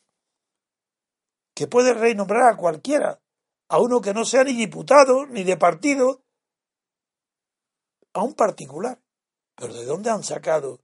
[1.62, 3.21] Que puede renombrar a cualquiera,
[3.69, 6.24] a uno que no sea ni diputado, ni de partido,
[8.13, 9.00] a un particular.
[9.54, 10.82] Pero ¿de dónde han sacado?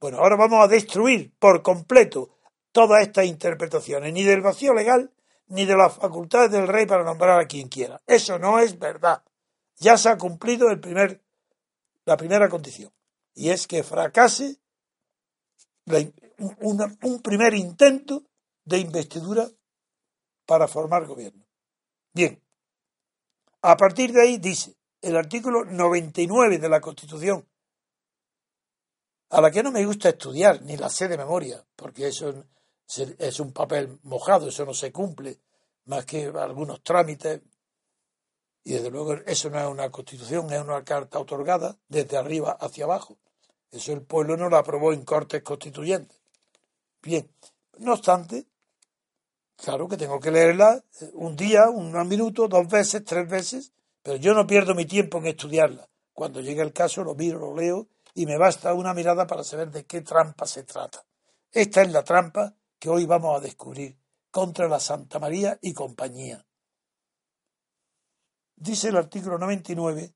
[0.00, 2.30] Bueno, ahora vamos a destruir por completo
[2.72, 5.14] todas estas interpretaciones, ni del vacío legal,
[5.46, 8.02] ni de las facultades del rey para nombrar a quien quiera.
[8.04, 9.22] Eso no es verdad.
[9.76, 10.66] Ya se ha cumplido
[12.04, 12.92] la primera condición,
[13.34, 14.58] y es que fracase
[16.58, 18.24] un primer intento
[18.64, 19.48] de investidura
[20.48, 21.44] para formar gobierno.
[22.14, 22.42] Bien,
[23.60, 27.46] a partir de ahí dice el artículo 99 de la Constitución,
[29.28, 32.46] a la que no me gusta estudiar, ni la sé de memoria, porque eso
[33.18, 35.38] es un papel mojado, eso no se cumple,
[35.84, 37.42] más que algunos trámites.
[38.64, 42.84] Y desde luego eso no es una constitución, es una carta otorgada desde arriba hacia
[42.84, 43.18] abajo.
[43.70, 46.18] Eso el pueblo no lo aprobó en cortes constituyentes.
[47.02, 47.30] Bien,
[47.80, 48.46] no obstante,
[49.58, 54.16] claro que tengo que leerla eh, un día, un minuto, dos veces, tres veces, pero
[54.16, 55.88] yo no pierdo mi tiempo en estudiarla.
[56.12, 59.70] Cuando llegue el caso lo miro, lo leo y me basta una mirada para saber
[59.70, 61.04] de qué trampa se trata.
[61.52, 63.98] Esta es la trampa que hoy vamos a descubrir
[64.30, 66.44] contra la Santa María y compañía.
[68.56, 70.14] Dice el artículo 99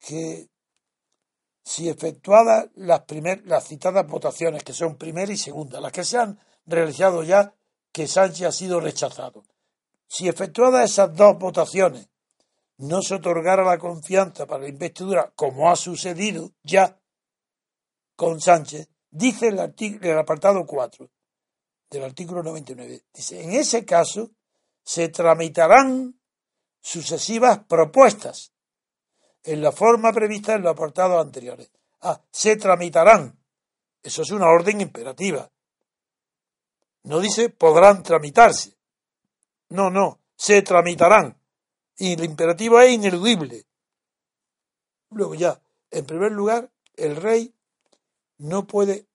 [0.00, 0.50] que
[1.64, 6.18] si efectuadas las, primer, las citadas votaciones, que son primera y segunda, las que se
[6.18, 7.54] han realizado ya,
[7.92, 9.44] que Sánchez ha sido rechazado,
[10.06, 12.08] si efectuadas esas dos votaciones
[12.78, 17.00] no se otorgara la confianza para la investidura, como ha sucedido ya
[18.16, 21.10] con Sánchez, dice el, apartado 4
[21.90, 23.02] del artículo 99.
[23.12, 24.30] Dice, en ese caso
[24.82, 26.18] se tramitarán
[26.80, 28.52] sucesivas propuestas
[29.42, 31.70] en la forma prevista en los apartados anteriores.
[32.00, 33.38] Ah, se tramitarán.
[34.02, 35.50] Eso es una orden imperativa.
[37.08, 38.76] No dice podrán tramitarse.
[39.70, 41.40] No, no, se tramitarán.
[41.96, 43.64] Y el imperativo es ineludible.
[45.10, 45.58] Luego ya,
[45.90, 47.54] en primer lugar, el rey
[48.36, 49.06] no puede.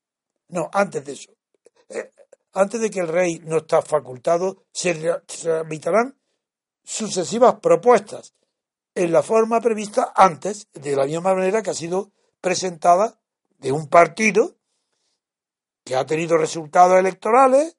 [0.48, 1.34] No, antes de eso.
[1.88, 2.12] Eh,
[2.54, 4.96] antes de que el rey no está facultado, se
[5.42, 6.18] tramitarán
[6.84, 8.34] sucesivas propuestas
[8.96, 13.20] en la forma prevista antes, de la misma manera que ha sido presentada
[13.60, 14.56] de un partido
[15.84, 17.78] que ha tenido resultados electorales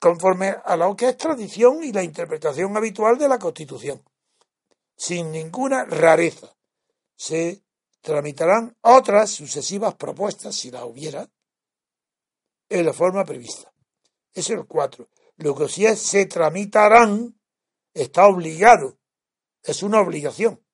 [0.00, 4.02] conforme a lo que es tradición y la interpretación habitual de la Constitución,
[4.96, 6.56] sin ninguna rareza.
[7.14, 7.62] Se
[8.00, 11.30] tramitarán otras sucesivas propuestas, si la hubiera,
[12.68, 13.72] en la forma prevista.
[14.32, 15.08] Es el 4.
[15.36, 17.38] Lo que sí es se tramitarán,
[17.94, 19.00] está obligado
[19.62, 20.64] es una obligación.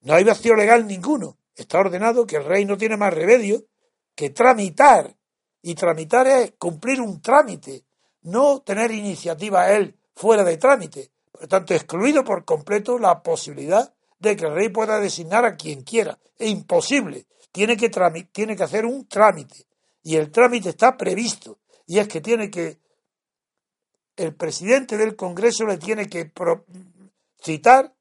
[0.00, 1.38] No hay vacío legal ninguno.
[1.54, 3.66] Está ordenado que el rey no tiene más remedio
[4.14, 5.15] que tramitar.
[5.66, 7.82] Y tramitar es cumplir un trámite,
[8.22, 11.10] no tener iniciativa él fuera de trámite.
[11.32, 15.56] Por lo tanto, excluido por completo la posibilidad de que el rey pueda designar a
[15.56, 16.20] quien quiera.
[16.38, 17.26] Es imposible.
[17.50, 17.90] Tiene que,
[18.30, 19.66] tiene que hacer un trámite.
[20.04, 21.58] Y el trámite está previsto.
[21.84, 22.78] Y es que tiene que.
[24.14, 26.30] El presidente del Congreso le tiene que
[27.42, 27.92] citar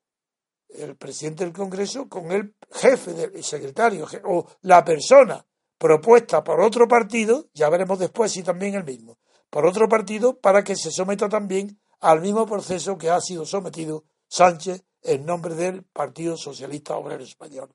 [0.69, 5.43] el presidente del Congreso con el jefe del secretario o la persona
[5.77, 9.17] propuesta por otro partido, ya veremos después si también el mismo,
[9.49, 14.03] por otro partido para que se someta también al mismo proceso que ha sido sometido
[14.27, 17.69] Sánchez en nombre del Partido Socialista Obrero Español.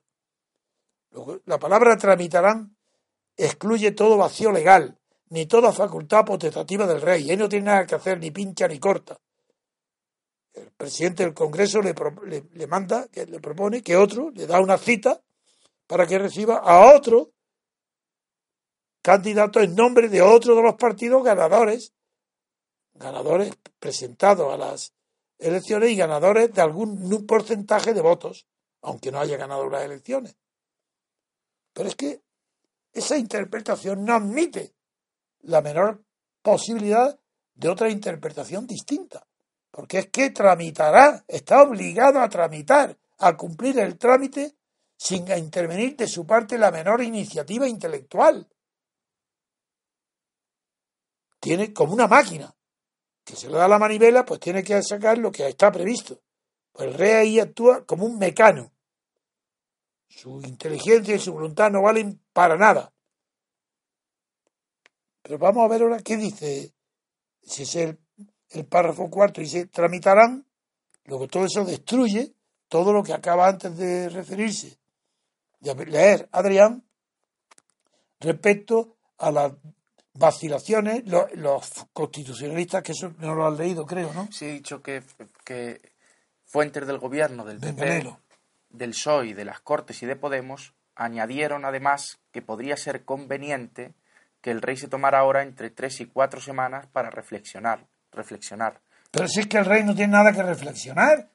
[1.45, 2.77] La palabra tramitarán
[3.37, 7.31] excluye todo vacío legal, ni toda facultad potestativa del rey.
[7.31, 9.19] Él no tiene nada que hacer, ni pincha ni corta
[10.55, 11.95] el presidente del Congreso le,
[12.53, 15.21] le, manda, que le propone que otro le da una cita
[15.87, 17.31] para que reciba a otro
[19.03, 21.93] candidato en nombre de otro de los partidos ganadores,
[22.95, 24.95] ganadores presentados a las
[25.39, 28.47] elecciones y ganadores de algún porcentaje de votos,
[28.83, 30.37] aunque no haya ganado las elecciones.
[31.73, 32.23] Pero es que
[32.93, 34.75] esa interpretación no admite
[35.41, 36.03] la menor
[36.43, 37.19] posibilidad
[37.55, 39.27] de otra interpretación distinta
[39.71, 44.55] porque es que tramitará, está obligado a tramitar, a cumplir el trámite
[44.97, 48.49] sin intervenir de su parte la menor iniciativa intelectual.
[51.41, 52.55] Tiene como una máquina,
[53.25, 56.21] que se le da la manivela, pues tiene que sacar lo que está previsto.
[56.73, 58.73] Pues el rey ahí actúa como un mecano.
[60.09, 62.93] Su inteligencia y su voluntad no valen para nada.
[65.23, 66.75] Pero vamos a ver ahora qué dice,
[67.43, 70.47] si es el párrafo cuarto dice tramitarán,
[71.05, 72.35] luego todo eso destruye
[72.69, 74.79] todo lo que acaba antes de referirse,
[75.61, 76.85] de leer Adrián,
[78.19, 79.53] respecto a las
[80.21, 84.29] vacilaciones, los, constitucionalistas, que eso no lo han leído, creo, ¿no?
[84.31, 85.03] Sí, he dicho que,
[85.45, 85.81] que
[86.45, 88.17] fuentes del gobierno, del PP,
[88.69, 93.95] del PSOE, de las Cortes y de Podemos, añadieron además que podría ser conveniente
[94.41, 98.81] que el rey se tomara ahora entre tres y cuatro semanas para reflexionar reflexionar.
[99.11, 101.31] Pero si es que el rey no tiene nada que reflexionar.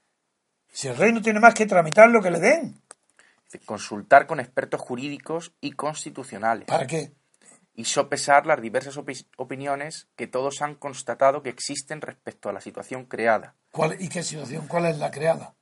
[0.72, 2.82] Si el rey no tiene más que tramitar lo que le den.
[3.66, 6.68] Consultar con expertos jurídicos y constitucionales.
[6.68, 7.14] ¿Para qué?
[7.76, 13.06] Y sopesar las diversas opiniones que todos han constatado que existen respecto a la situación
[13.06, 13.56] creada.
[13.72, 14.68] ¿Cuál, ¿Y qué situación?
[14.68, 15.56] ¿Cuál es la creada?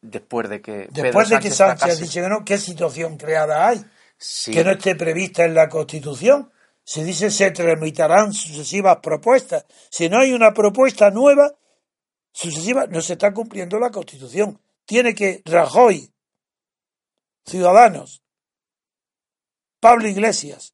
[0.00, 0.88] Después de que.
[0.90, 3.84] Después de que Sánchez dicho que no, ¿qué situación creada hay?
[4.18, 4.52] Sí.
[4.52, 6.50] que no esté prevista en la Constitución.
[6.82, 9.64] Se dice se tramitarán sucesivas propuestas.
[9.90, 11.54] Si no hay una propuesta nueva,
[12.32, 14.60] sucesiva, no se está cumpliendo la Constitución.
[14.84, 16.12] Tiene que Rajoy,
[17.46, 18.22] Ciudadanos,
[19.80, 20.73] Pablo Iglesias,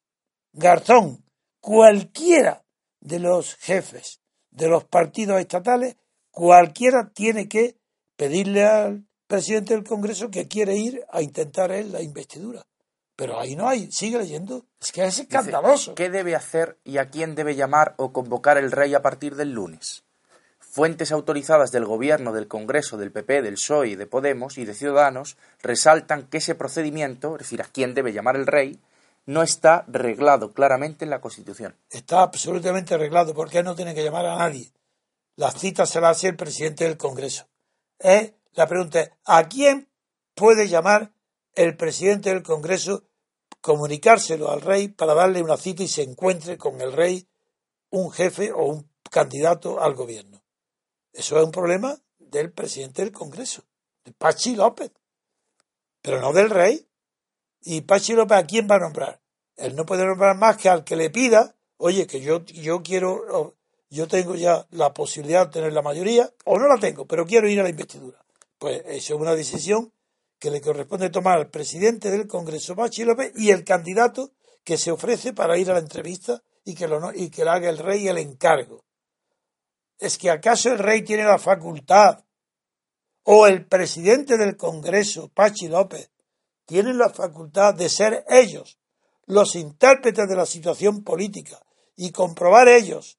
[0.53, 1.23] Garzón,
[1.59, 2.63] cualquiera
[2.99, 4.19] de los jefes
[4.51, 5.95] de los partidos estatales,
[6.29, 7.77] cualquiera tiene que
[8.17, 12.61] pedirle al presidente del Congreso que quiere ir a intentar él la investidura.
[13.15, 14.65] Pero ahí no hay, sigue leyendo.
[14.79, 15.95] Es que es Dice, escandaloso.
[15.95, 19.51] ¿Qué debe hacer y a quién debe llamar o convocar el rey a partir del
[19.51, 20.03] lunes?
[20.59, 25.37] Fuentes autorizadas del Gobierno, del Congreso, del PP, del PSOE, de Podemos y de Ciudadanos
[25.61, 28.79] resaltan que ese procedimiento, es decir, a quién debe llamar el rey,
[29.25, 31.77] no está reglado claramente en la Constitución.
[31.89, 34.71] Está absolutamente arreglado porque no tiene que llamar a nadie.
[35.35, 37.47] Las citas se las hace el presidente del Congreso.
[37.99, 38.35] ¿Eh?
[38.53, 39.89] La pregunta es, ¿a quién
[40.35, 41.13] puede llamar
[41.53, 43.05] el presidente del Congreso,
[43.61, 47.27] comunicárselo al rey para darle una cita y se encuentre con el rey
[47.89, 50.43] un jefe o un candidato al gobierno?
[51.13, 53.63] Eso es un problema del presidente del Congreso,
[54.03, 54.91] de Pachi López,
[56.01, 56.87] pero no del rey.
[57.63, 59.21] ¿Y Pachi López a quién va a nombrar?
[59.55, 63.55] Él no puede nombrar más que al que le pida, oye, que yo, yo quiero,
[63.89, 67.47] yo tengo ya la posibilidad de tener la mayoría, o no la tengo, pero quiero
[67.47, 68.23] ir a la investidura.
[68.57, 69.91] Pues eso es una decisión
[70.39, 74.31] que le corresponde tomar al presidente del Congreso, Pachi López, y el candidato
[74.63, 77.69] que se ofrece para ir a la entrevista y que, lo, y que le haga
[77.69, 78.83] el rey el encargo.
[79.99, 82.23] ¿Es que acaso el rey tiene la facultad
[83.23, 86.09] o el presidente del Congreso, Pachi López,
[86.71, 88.79] tienen la facultad de ser ellos
[89.25, 91.61] los intérpretes de la situación política
[91.97, 93.17] y comprobar ellos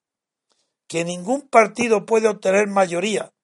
[0.87, 3.35] que ningún partido puede obtener mayoría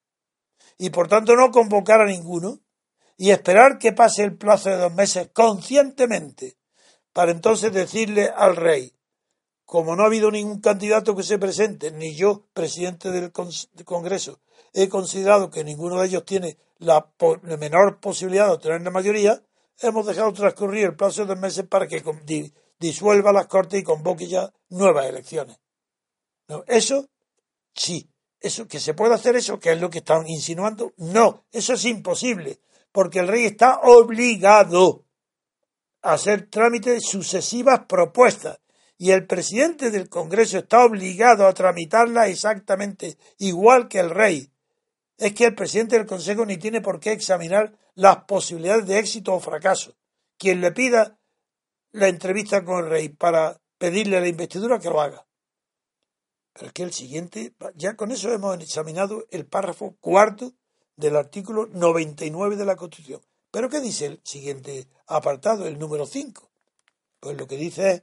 [0.79, 2.59] y por tanto no convocar a ninguno
[3.19, 6.57] y esperar que pase el plazo de dos meses conscientemente
[7.13, 8.95] para entonces decirle al rey,
[9.67, 13.31] como no ha habido ningún candidato que se presente, ni yo, presidente del
[13.85, 14.41] Congreso,
[14.73, 17.13] he considerado que ninguno de ellos tiene la
[17.59, 19.43] menor posibilidad de obtener la mayoría,
[19.81, 22.03] hemos dejado transcurrir el plazo de meses para que
[22.79, 25.59] disuelva las Cortes y convoque ya nuevas elecciones.
[26.67, 27.09] Eso
[27.75, 28.09] sí,
[28.41, 31.85] eso que se puede hacer eso, que es lo que están insinuando, no, eso es
[31.85, 32.61] imposible,
[32.93, 35.05] porque el rey está obligado
[36.03, 38.61] a hacer trámite de sucesivas propuestas
[38.97, 44.51] y el presidente del Congreso está obligado a tramitarlas exactamente igual que el rey.
[45.17, 49.35] Es que el presidente del Consejo ni tiene por qué examinar las posibilidades de éxito
[49.35, 49.97] o fracaso.
[50.39, 51.19] Quien le pida
[51.91, 55.27] la entrevista con el rey para pedirle la investidura, que lo haga.
[56.53, 60.55] Pero es que el siguiente, ya con eso hemos examinado el párrafo cuarto
[60.95, 63.21] del artículo 99 de la Constitución.
[63.51, 66.53] ¿Pero qué dice el siguiente apartado, el número 5?
[67.19, 68.03] Pues lo que dice es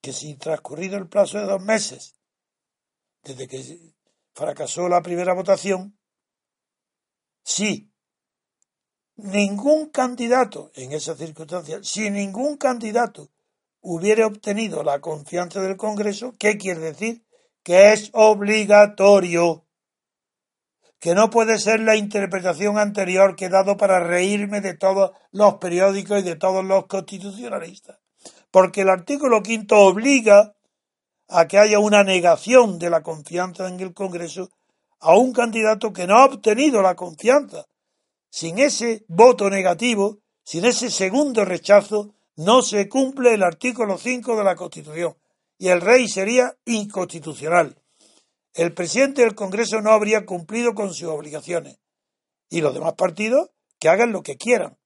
[0.00, 2.16] que si transcurrido el plazo de dos meses
[3.22, 3.94] desde que
[4.34, 5.96] fracasó la primera votación,
[7.44, 7.93] si
[9.16, 13.28] ningún candidato, en esa circunstancia, si ningún candidato
[13.80, 17.24] hubiera obtenido la confianza del Congreso, ¿qué quiere decir?
[17.62, 19.64] Que es obligatorio,
[20.98, 25.54] que no puede ser la interpretación anterior que he dado para reírme de todos los
[25.56, 27.98] periódicos y de todos los constitucionalistas.
[28.50, 30.54] Porque el artículo quinto obliga
[31.28, 34.48] a que haya una negación de la confianza en el Congreso
[35.00, 37.66] a un candidato que no ha obtenido la confianza.
[38.34, 44.42] Sin ese voto negativo, sin ese segundo rechazo, no se cumple el artículo 5 de
[44.42, 45.16] la Constitución
[45.56, 47.80] y el rey sería inconstitucional.
[48.52, 51.78] El presidente del Congreso no habría cumplido con sus obligaciones
[52.50, 54.78] y los demás partidos que hagan lo que quieran.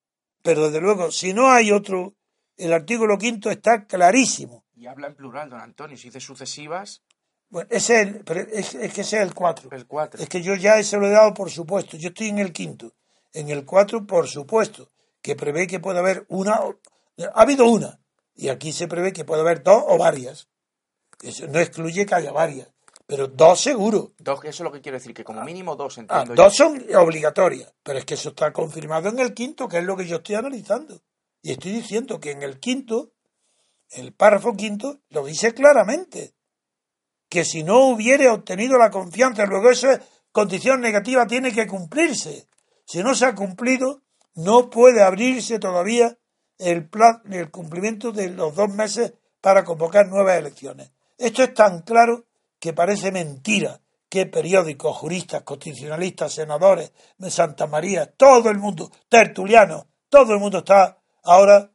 [0.42, 2.16] Pero desde luego, si no hay otro,
[2.58, 4.66] el artículo quinto está clarísimo.
[4.76, 5.96] Y habla en plural, don Antonio.
[5.96, 7.02] Si dice sucesivas,
[7.48, 9.70] Bueno, ese es el, pero es, es que ese es el 4.
[9.72, 10.22] el 4.
[10.22, 11.96] Es que yo ya se lo he dado por supuesto.
[11.96, 12.92] Yo estoy en el quinto.
[13.32, 14.90] En el 4, por supuesto,
[15.22, 16.60] que prevé que puede haber una.
[17.34, 18.00] Ha habido una.
[18.34, 20.48] Y aquí se prevé que puede haber dos o varias.
[21.22, 22.68] Eso no excluye que haya varias.
[23.06, 24.12] Pero dos seguro.
[24.18, 27.72] Dos, eso es lo que quiero decir, que como mínimo dos, Ah, dos son obligatorias.
[27.82, 30.34] Pero es que eso está confirmado en el quinto, que es lo que yo estoy
[30.34, 31.00] analizando.
[31.40, 33.12] Y estoy diciendo que en el quinto,
[33.90, 36.34] el párrafo quinto, lo dice claramente.
[37.30, 40.00] Que si no hubiere obtenido la confianza, luego eso es
[40.30, 42.46] condición negativa, tiene que cumplirse.
[42.88, 44.00] Si no se ha cumplido,
[44.34, 46.16] no puede abrirse todavía
[46.56, 49.12] el, plan, el cumplimiento de los dos meses
[49.42, 50.90] para convocar nuevas elecciones.
[51.18, 52.24] Esto es tan claro
[52.58, 59.84] que parece mentira que periódicos, juristas, constitucionalistas, senadores, de Santa María, todo el mundo, tertulianos,
[60.08, 61.70] todo el mundo está ahora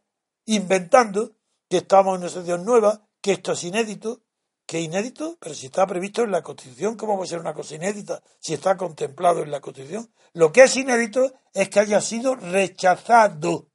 [0.47, 1.33] inventando
[1.69, 4.22] que estamos en una situación nueva, que esto es inédito,
[4.65, 7.75] que inédito, pero si está previsto en la Constitución, ¿cómo va a ser una cosa
[7.75, 10.11] inédita si está contemplado en la Constitución?
[10.33, 13.67] Lo que es inédito es que haya sido rechazado,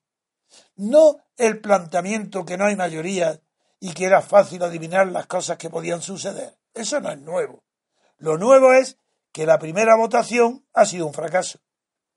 [0.77, 3.41] no el planteamiento que no hay mayoría
[3.81, 6.57] y que era fácil adivinar las cosas que podían suceder.
[6.75, 7.65] Eso no es nuevo.
[8.19, 8.99] Lo nuevo es
[9.33, 11.61] que la primera votación ha sido un fracaso.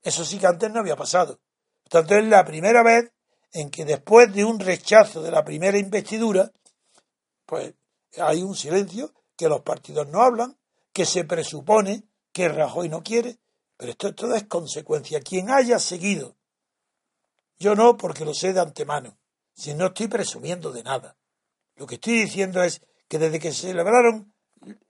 [0.02, 1.40] Eso sí que antes no había pasado.
[1.84, 3.12] Por tanto, es la primera vez
[3.54, 6.52] en que después de un rechazo de la primera investidura,
[7.46, 7.74] pues
[8.18, 10.58] hay un silencio, que los partidos no hablan,
[10.94, 13.40] que se presupone que Rajoy no quiere,
[13.78, 15.22] pero esto todo es consecuencia.
[15.22, 16.36] Quien haya seguido,
[17.58, 19.18] yo no porque lo sé de antemano,
[19.54, 21.18] si no estoy presumiendo de nada.
[21.76, 24.34] Lo que estoy diciendo es que desde que se celebraron,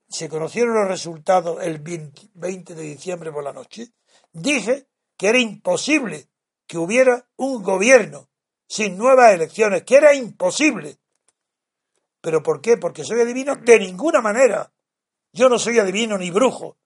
[0.07, 3.93] se conocieron los resultados el 20 de diciembre por la noche,
[4.31, 6.27] dije que era imposible
[6.67, 8.29] que hubiera un gobierno
[8.67, 10.97] sin nuevas elecciones, que era imposible.
[12.21, 12.77] ¿Pero por qué?
[12.77, 14.71] Porque soy adivino de ninguna manera.
[15.33, 16.77] Yo no soy adivino ni brujo,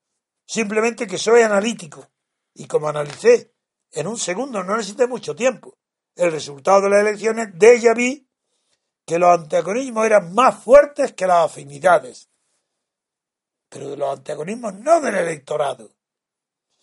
[0.45, 2.09] simplemente que soy analítico.
[2.53, 3.53] Y como analicé
[3.91, 5.77] en un segundo, no necesité mucho tiempo,
[6.15, 8.27] el resultado de las elecciones, de ella vi
[9.05, 12.29] que los antagonismos eran más fuertes que las afinidades.
[13.69, 15.91] Pero de los antagonismos no del electorado.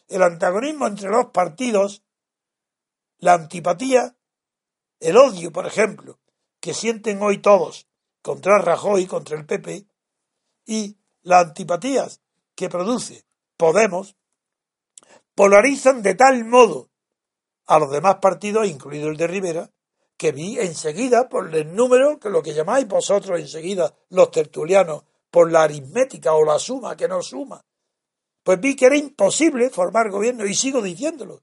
[0.08, 2.02] El antagonismo entre los partidos,
[3.18, 4.14] la antipatía,
[5.00, 6.20] el odio, por ejemplo,
[6.60, 7.88] que sienten hoy todos
[8.22, 9.86] contra Rajoy, contra el PP,
[10.66, 12.20] y las antipatías
[12.54, 13.24] que produce
[13.56, 14.16] Podemos,
[15.34, 16.90] polarizan de tal modo
[17.66, 19.70] a los demás partidos, incluido el de Rivera,
[20.16, 25.50] que vi enseguida por el número, que lo que llamáis vosotros enseguida los tertulianos, por
[25.50, 27.64] la aritmética o la suma que no suma,
[28.42, 31.42] pues vi que era imposible formar gobierno y sigo diciéndolo.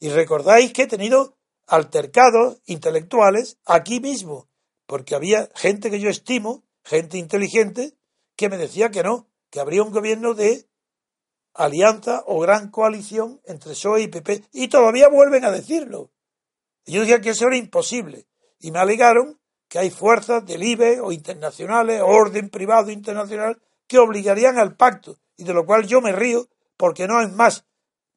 [0.00, 1.36] Y recordáis que he tenido
[1.66, 4.48] altercados intelectuales aquí mismo,
[4.92, 7.96] porque había gente que yo estimo, gente inteligente,
[8.36, 10.68] que me decía que no, que habría un gobierno de
[11.54, 16.12] alianza o gran coalición entre PSOE y PP, y todavía vuelven a decirlo.
[16.84, 18.26] Y yo decía que eso era imposible,
[18.58, 24.58] y me alegaron que hay fuerzas del IBE o internacionales, orden privado internacional, que obligarían
[24.58, 27.64] al pacto, y de lo cual yo me río, porque no hay más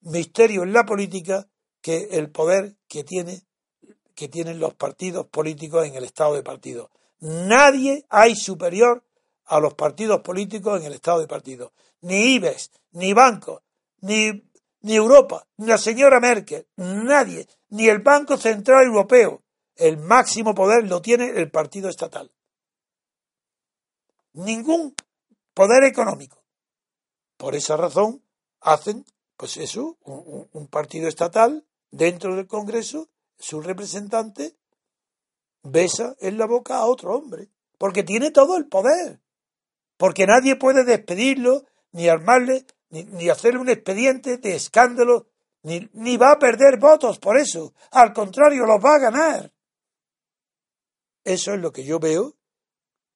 [0.01, 1.47] misterio en la política
[1.81, 3.43] que el poder que tiene
[4.15, 6.89] que tienen los partidos políticos en el estado de partido.
[7.19, 9.03] Nadie hay superior
[9.45, 11.73] a los partidos políticos en el estado de partido.
[12.01, 13.61] Ni IBEX, ni bancos,
[14.01, 14.49] ni,
[14.81, 19.43] ni Europa, ni la señora Merkel, nadie, ni el Banco Central Europeo.
[19.75, 22.31] El máximo poder lo tiene el partido estatal.
[24.33, 24.95] Ningún
[25.53, 26.43] poder económico.
[27.37, 28.23] Por esa razón
[28.61, 29.05] hacen,
[29.35, 34.55] pues eso, un partido estatal dentro del Congreso, su representante
[35.63, 39.21] besa en la boca a otro hombre, porque tiene todo el poder,
[39.97, 45.27] porque nadie puede despedirlo, ni armarle, ni, hacerle un expediente de escándalo,
[45.63, 47.73] ni, ni va a perder votos por eso.
[47.91, 49.53] Al contrario, los va a ganar.
[51.23, 52.35] Eso es lo que yo veo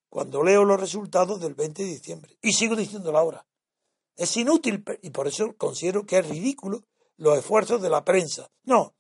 [0.10, 2.38] cuando leo los resultados del 20 de diciembre.
[2.42, 3.46] Y sigo diciéndolo ahora.
[4.16, 6.84] Es inútil y por eso considero que es ridículo
[7.18, 8.52] los esfuerzos de la prensa.
[8.64, 8.96] No,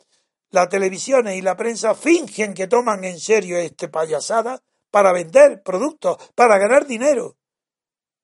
[0.51, 6.17] las televisiones y la prensa fingen que toman en serio este payasada para vender productos,
[6.35, 7.37] para ganar dinero.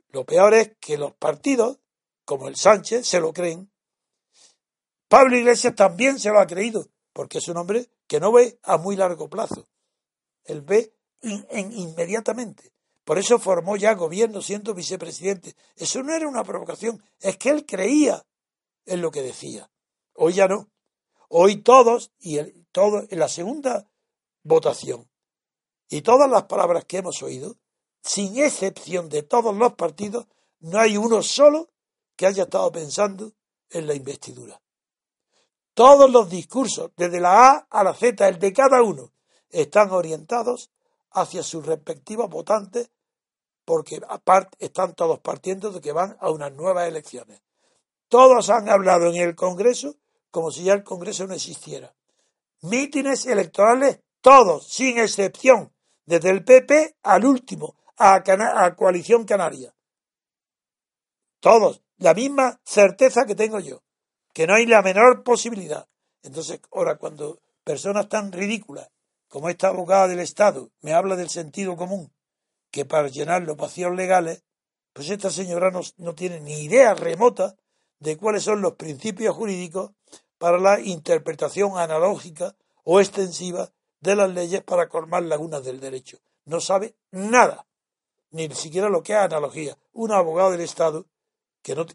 [0.09, 1.79] Lo peor es que los partidos,
[2.23, 3.69] como el Sánchez, se lo creen.
[5.07, 8.77] Pablo Iglesias también se lo ha creído, porque es un hombre que no ve a
[8.77, 9.67] muy largo plazo.
[10.43, 12.71] Él ve en inmediatamente.
[13.03, 15.55] Por eso formó ya gobierno siendo vicepresidente.
[15.75, 18.25] Eso no era una provocación, es que él creía
[18.85, 19.69] en lo que decía.
[20.13, 20.69] Hoy ya no.
[21.29, 23.89] Hoy todos, y el, en la segunda
[24.43, 25.09] votación,
[25.89, 27.55] y todas las palabras que hemos oído,
[28.01, 30.27] sin excepción de todos los partidos,
[30.59, 31.69] no hay uno solo
[32.15, 33.33] que haya estado pensando
[33.69, 34.61] en la investidura.
[35.73, 39.11] Todos los discursos, desde la A a la Z, el de cada uno,
[39.49, 40.71] están orientados
[41.11, 42.89] hacia sus respectivos votantes
[43.65, 47.41] porque aparte están todos partiendo de que van a unas nuevas elecciones.
[48.07, 49.95] Todos han hablado en el Congreso
[50.35, 51.95] como si ya el Congreso no existiera.
[52.63, 55.73] Mítines electorales, todos, sin excepción,
[56.05, 58.21] desde el PP al último, a,
[58.75, 59.73] Coalición Canaria.
[61.39, 63.81] Todos, la misma certeza que tengo yo,
[64.33, 65.87] que no hay la menor posibilidad.
[66.21, 68.89] Entonces, ahora, cuando personas tan ridículas
[69.29, 72.11] como esta abogada del Estado me habla del sentido común,
[72.71, 74.43] que para llenar los vacíos legales,
[74.91, 77.55] pues esta señora no, no tiene ni idea remota
[77.99, 79.91] de cuáles son los principios jurídicos
[80.37, 86.19] para la interpretación analógica o extensiva de las leyes para colmar lagunas del derecho.
[86.45, 87.65] No sabe nada,
[88.31, 89.77] ni siquiera lo que es analogía.
[89.93, 91.05] Un abogado del Estado,
[91.61, 91.85] que no,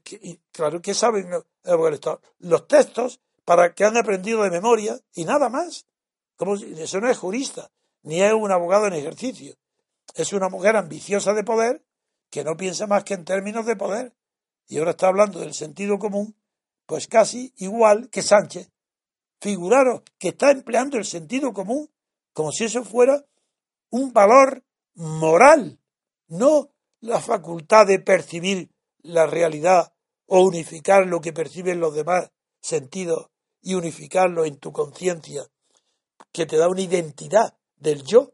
[0.52, 2.20] claro, que saben del Estado?
[2.38, 5.86] Los textos para que han aprendido de memoria y nada más.
[6.36, 7.70] Como, eso no es jurista,
[8.02, 9.54] ni es un abogado en ejercicio.
[10.14, 11.84] Es una mujer ambiciosa de poder
[12.30, 14.14] que no piensa más que en términos de poder.
[14.66, 16.36] Y ahora está hablando del sentido común,
[16.90, 18.68] pues casi igual que Sánchez.
[19.40, 21.88] Figuraros que está empleando el sentido común
[22.32, 23.24] como si eso fuera
[23.90, 24.64] un valor
[24.94, 25.78] moral,
[26.26, 28.72] no la facultad de percibir
[29.02, 29.92] la realidad
[30.26, 33.28] o unificar lo que perciben los demás sentidos
[33.62, 35.44] y unificarlo en tu conciencia,
[36.32, 38.32] que te da una identidad del yo,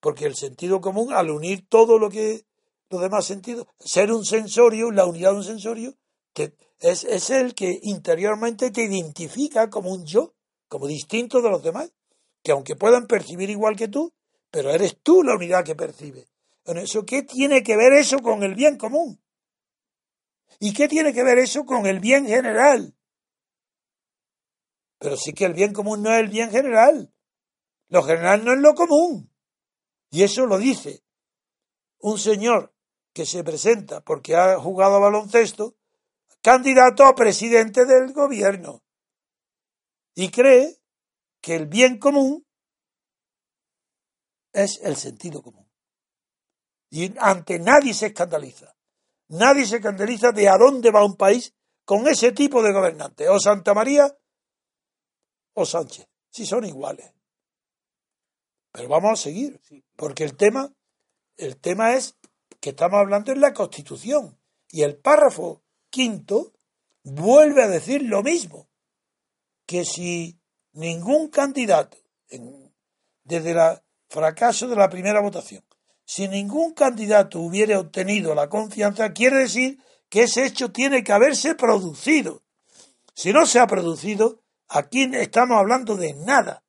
[0.00, 2.46] porque el sentido común, al unir todo lo que
[2.88, 5.94] los demás sentidos, ser un sensorio, la unidad de un sensorio,
[6.80, 10.34] es, es el que interiormente te identifica como un yo,
[10.68, 11.92] como distinto de los demás,
[12.42, 14.12] que aunque puedan percibir igual que tú,
[14.50, 16.28] pero eres tú la unidad que percibe.
[16.64, 19.20] eso, ¿qué tiene que ver eso con el bien común?
[20.60, 22.94] ¿Y qué tiene que ver eso con el bien general?
[24.98, 27.12] Pero sí que el bien común no es el bien general.
[27.88, 29.30] Lo general no es lo común.
[30.10, 31.02] Y eso lo dice
[32.00, 32.74] un señor
[33.12, 35.76] que se presenta porque ha jugado a baloncesto,
[36.42, 38.82] candidato a presidente del gobierno.
[40.14, 40.80] Y cree
[41.40, 42.46] que el bien común
[44.52, 45.68] es el sentido común.
[46.90, 48.74] Y ante nadie se escandaliza.
[49.28, 53.28] Nadie se escandaliza de a dónde va un país con ese tipo de gobernante.
[53.28, 54.16] O Santa María
[55.54, 56.08] o Sánchez.
[56.30, 57.12] Si son iguales.
[58.72, 59.60] Pero vamos a seguir.
[59.96, 60.72] Porque el tema,
[61.36, 62.16] el tema es
[62.60, 64.40] que estamos hablando en la Constitución.
[64.70, 66.52] Y el párrafo quinto
[67.02, 68.68] vuelve a decir lo mismo.
[69.66, 70.38] Que si
[70.72, 71.98] ningún candidato,
[73.24, 75.64] desde el fracaso de la primera votación,
[76.04, 79.78] si ningún candidato hubiera obtenido la confianza, quiere decir
[80.08, 82.42] que ese hecho tiene que haberse producido.
[83.14, 86.64] Si no se ha producido, aquí estamos hablando de nada.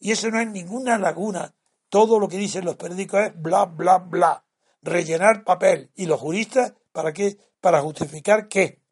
[0.00, 1.54] Y eso no es ninguna laguna.
[1.88, 4.44] Todo lo que dicen los periódicos es bla, bla, bla.
[4.82, 5.92] Rellenar papel.
[5.94, 7.38] ¿Y los juristas para qué?
[7.64, 8.82] Para justificar qué.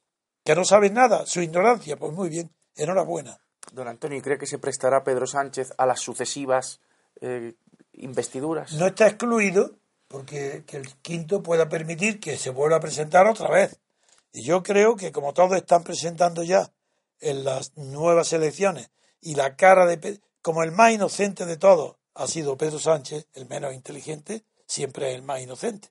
[0.43, 1.27] Que no saben nada.
[1.27, 1.97] Su ignorancia.
[1.97, 2.51] Pues muy bien.
[2.75, 3.39] Enhorabuena.
[3.73, 6.81] Don Antonio, ¿cree que se prestará Pedro Sánchez a las sucesivas
[7.21, 7.55] eh,
[7.93, 8.73] investiduras.
[8.73, 9.77] No está excluido
[10.09, 13.81] porque que el quinto pueda permitir que se vuelva a presentar otra vez.
[14.33, 16.73] Y yo creo que como todos están presentando ya
[17.21, 22.27] en las nuevas elecciones y la cara de como el más inocente de todos ha
[22.27, 25.91] sido Pedro Sánchez, el menos inteligente, siempre es el más inocente.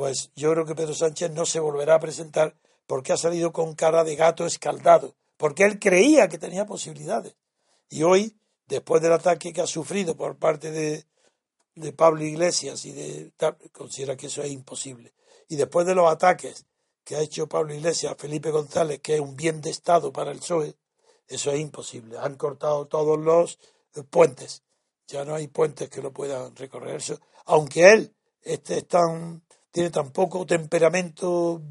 [0.00, 3.74] Pues yo creo que Pedro Sánchez no se volverá a presentar porque ha salido con
[3.74, 7.36] cara de gato escaldado, porque él creía que tenía posibilidades.
[7.90, 8.34] Y hoy
[8.66, 11.04] después del ataque que ha sufrido por parte de,
[11.74, 13.30] de Pablo Iglesias y de
[13.72, 15.12] considera que eso es imposible.
[15.48, 16.64] Y después de los ataques
[17.04, 20.32] que ha hecho Pablo Iglesias a Felipe González, que es un bien de Estado para
[20.32, 20.76] el PSOE,
[21.28, 22.16] eso es imposible.
[22.16, 23.58] Han cortado todos los
[24.08, 24.62] puentes.
[25.08, 27.02] Ya no hay puentes que lo puedan recorrer.
[27.44, 31.62] Aunque él este tan, tiene tan poco temperamento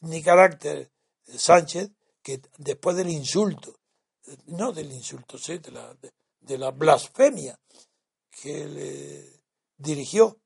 [0.00, 0.90] ni carácter,
[1.26, 1.90] Sánchez,
[2.22, 3.80] que después del insulto,
[4.46, 5.96] no del insulto, sí, de la,
[6.40, 7.58] de la blasfemia
[8.30, 9.40] que le
[9.76, 10.38] dirigió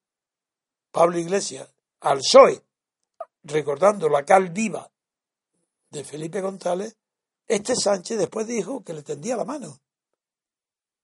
[0.90, 1.68] Pablo Iglesias
[2.00, 2.62] al PSOE,
[3.42, 4.90] recordando la cal viva
[5.90, 6.96] de Felipe González,
[7.46, 9.80] este Sánchez después dijo que le tendía la mano.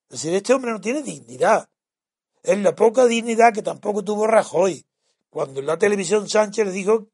[0.09, 1.69] Es decir, este hombre no tiene dignidad.
[2.43, 4.85] Es la poca dignidad que tampoco tuvo Rajoy,
[5.35, 7.09] cuando en la televisión Sánchez dijo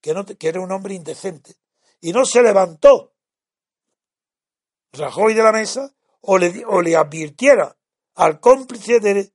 [0.00, 1.56] que, no, que era un hombre indecente.
[2.00, 3.12] Y no se levantó
[4.92, 7.76] Rajoy de la mesa o le, o le advirtiera
[8.14, 9.30] al cómplice de,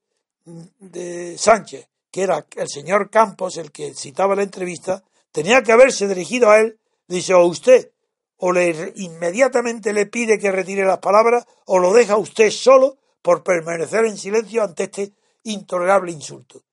[0.80, 6.08] de Sánchez, que era el señor Campos, el que citaba la entrevista, tenía que haberse
[6.08, 7.92] dirigido a él, dice, o usted,
[8.38, 13.44] o le inmediatamente le pide que retire las palabras, o lo deja usted solo por
[13.44, 15.14] permanecer en silencio ante este
[15.44, 16.64] intolerable insulto.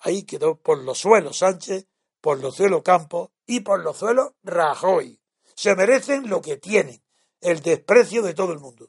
[0.00, 1.86] Ahí quedó por los suelos Sánchez,
[2.20, 5.18] por los suelos Campos y por los suelos Rajoy.
[5.54, 7.02] Se merecen lo que tienen,
[7.40, 8.88] el desprecio de todo el mundo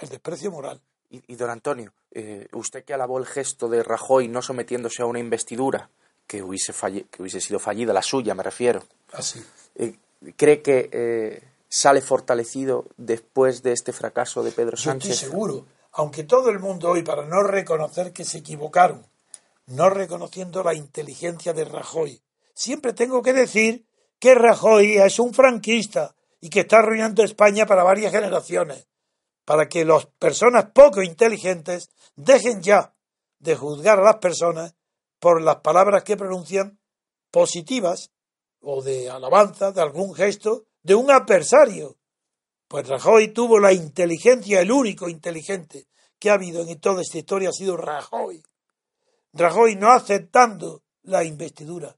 [0.00, 0.80] el desprecio moral.
[1.12, 5.18] Y, don Antonio, eh, usted que alabó el gesto de Rajoy no sometiéndose a una
[5.18, 5.90] investidura
[6.24, 6.72] que hubiese,
[7.10, 8.84] que hubiese sido fallida, la suya me refiero.
[9.12, 9.42] Así.
[9.74, 9.96] Eh,
[10.36, 15.08] ¿Cree que eh, sale fortalecido después de este fracaso de Pedro Sánchez?
[15.08, 19.06] Yo estoy seguro, aunque todo el mundo hoy, para no reconocer que se equivocaron,
[19.66, 22.22] no reconociendo la inteligencia de Rajoy,
[22.54, 23.86] siempre tengo que decir
[24.18, 28.90] que Rajoy es un franquista y que está arruinando España para varias generaciones
[29.50, 32.94] para que las personas poco inteligentes dejen ya
[33.40, 34.76] de juzgar a las personas
[35.18, 36.78] por las palabras que pronuncian
[37.32, 38.12] positivas
[38.60, 41.96] o de alabanza, de algún gesto, de un adversario.
[42.70, 45.88] Pues Rajoy tuvo la inteligencia, el único inteligente
[46.20, 48.44] que ha habido en toda esta historia ha sido Rajoy.
[49.32, 51.96] Rajoy no aceptando la investidura,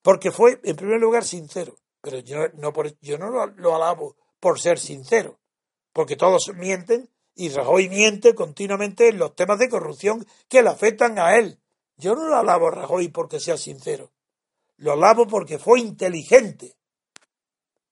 [0.00, 1.76] porque fue, en primer lugar, sincero.
[2.00, 5.40] Pero yo no, lo, lo alabo por ser sincero,
[5.92, 11.18] porque todos mienten y Rajoy miente continuamente en los temas de corrupción que le afectan
[11.18, 11.60] a él.
[11.98, 14.10] Yo no lo alabo a Rajoy porque sea sincero,
[14.78, 16.78] lo alabo porque fue inteligente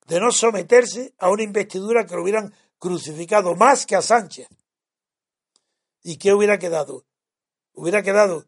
[0.05, 4.48] de no someterse a una investidura que lo hubieran crucificado más que a Sánchez.
[6.02, 7.07] ¿Y qué hubiera quedado?
[7.72, 8.46] Hubiera quedado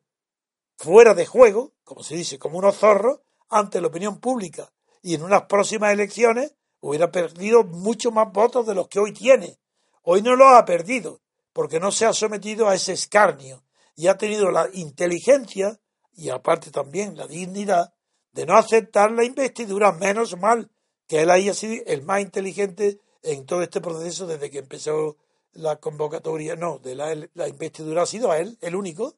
[0.76, 4.70] fuera de juego, como se dice, como unos zorros, ante la opinión pública.
[5.02, 9.58] Y en unas próximas elecciones hubiera perdido mucho más votos de los que hoy tiene.
[10.02, 11.20] Hoy no lo ha perdido,
[11.52, 15.80] porque no se ha sometido a ese escarnio y ha tenido la inteligencia
[16.12, 17.94] y aparte también la dignidad
[18.32, 20.70] de no aceptar la investidura, menos mal
[21.06, 25.16] que él haya sido el más inteligente en todo este proceso desde que empezó
[25.52, 29.16] la convocatoria, no, de la, investidura ha sido a él, el único.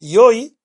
[0.00, 0.56] Y hoy,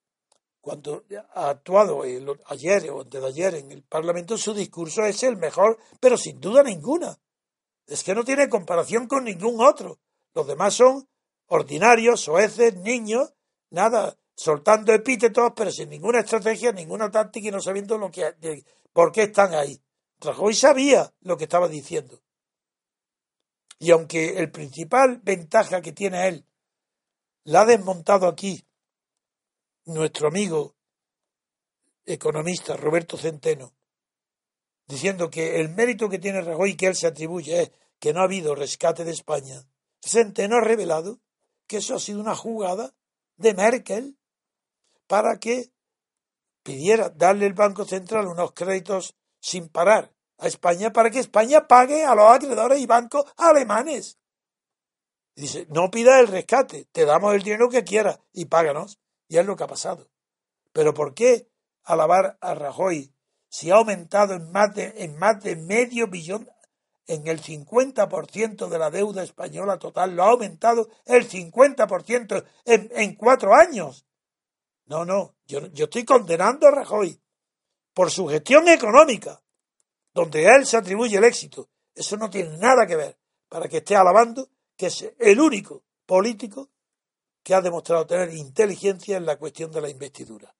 [0.61, 1.03] cuando
[1.33, 2.01] ha actuado
[2.47, 6.39] ayer o antes de ayer en el Parlamento, su discurso es el mejor, pero sin
[6.39, 7.19] duda ninguna.
[7.85, 9.99] Es que no tiene comparación con ningún otro.
[10.33, 11.07] Los demás son
[11.47, 13.33] ordinarios, soeces, niños,
[13.69, 19.11] nada, soltando epítetos, pero sin ninguna estrategia, ninguna táctica y no sabiendo lo que, por
[19.11, 19.79] qué están ahí.
[20.19, 22.21] Rajoy sabía lo que estaba diciendo.
[23.79, 26.45] Y aunque el principal ventaja que tiene él
[27.43, 28.65] la ha desmontado aquí
[29.85, 30.75] nuestro amigo
[32.05, 33.73] economista Roberto Centeno,
[34.87, 38.25] diciendo que el mérito que tiene Rajoy que él se atribuye es que no ha
[38.25, 39.63] habido rescate de España,
[40.01, 41.19] Centeno ha revelado
[41.67, 42.93] que eso ha sido una jugada
[43.35, 44.17] de Merkel
[45.05, 45.71] para que
[46.63, 49.15] pidiera darle el Banco Central unos créditos
[49.47, 54.19] sin parar a España para que España pague a los acreedores y bancos alemanes.
[55.35, 58.99] dice, no pida el rescate, te damos el dinero que quieras y páganos.
[59.29, 60.09] Y es lo que ha pasado.
[60.73, 61.49] Pero ¿por qué
[61.85, 63.13] alabar a Rajoy
[63.47, 66.49] si ha aumentado en más de, en más de medio billón,
[67.05, 73.15] en el 50% de la deuda española total, lo ha aumentado el 50% en, en
[73.15, 74.05] cuatro años?
[74.87, 77.21] No, no, yo, yo estoy condenando a Rajoy
[77.97, 79.41] por su gestión económica,
[80.13, 81.67] donde él se atribuye el éxito.
[81.95, 83.17] Eso no tiene nada que ver
[83.49, 86.69] para que esté alabando que es el único político
[87.41, 90.53] que ha demostrado tener inteligencia en la cuestión de la investidura.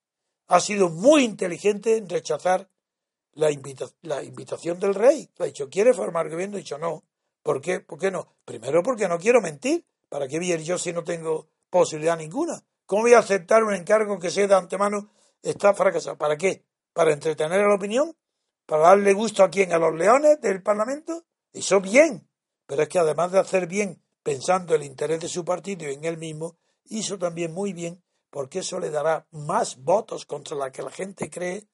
[0.48, 2.72] Ha sido muy inteligente en rechazar
[3.34, 5.30] la, invitación del rey.
[5.38, 6.56] Ha dicho, ¿quiere formar gobierno?
[6.56, 7.04] Ha dicho, no.
[7.44, 7.82] ¿Por qué?
[7.82, 8.36] ¿Por qué no?
[8.46, 9.86] Primero porque no quiero mentir.
[10.10, 12.66] ¿Para qué voy yo si no tengo posibilidad ninguna?
[12.88, 15.12] ¿Cómo voy a aceptar un encargo que sea de antemano
[15.44, 16.18] está fracasado?
[16.18, 16.67] ¿Para qué?
[16.98, 18.16] ¿Para entretener a la opinión?
[18.68, 22.30] para darle gusto a quién, a los leones del Parlamento, eso bien,
[22.66, 26.04] pero es que además de hacer bien pensando el interés de su partido y en
[26.04, 30.82] él mismo, hizo también muy bien porque eso le dará más votos contra la que
[30.82, 31.70] la gente cree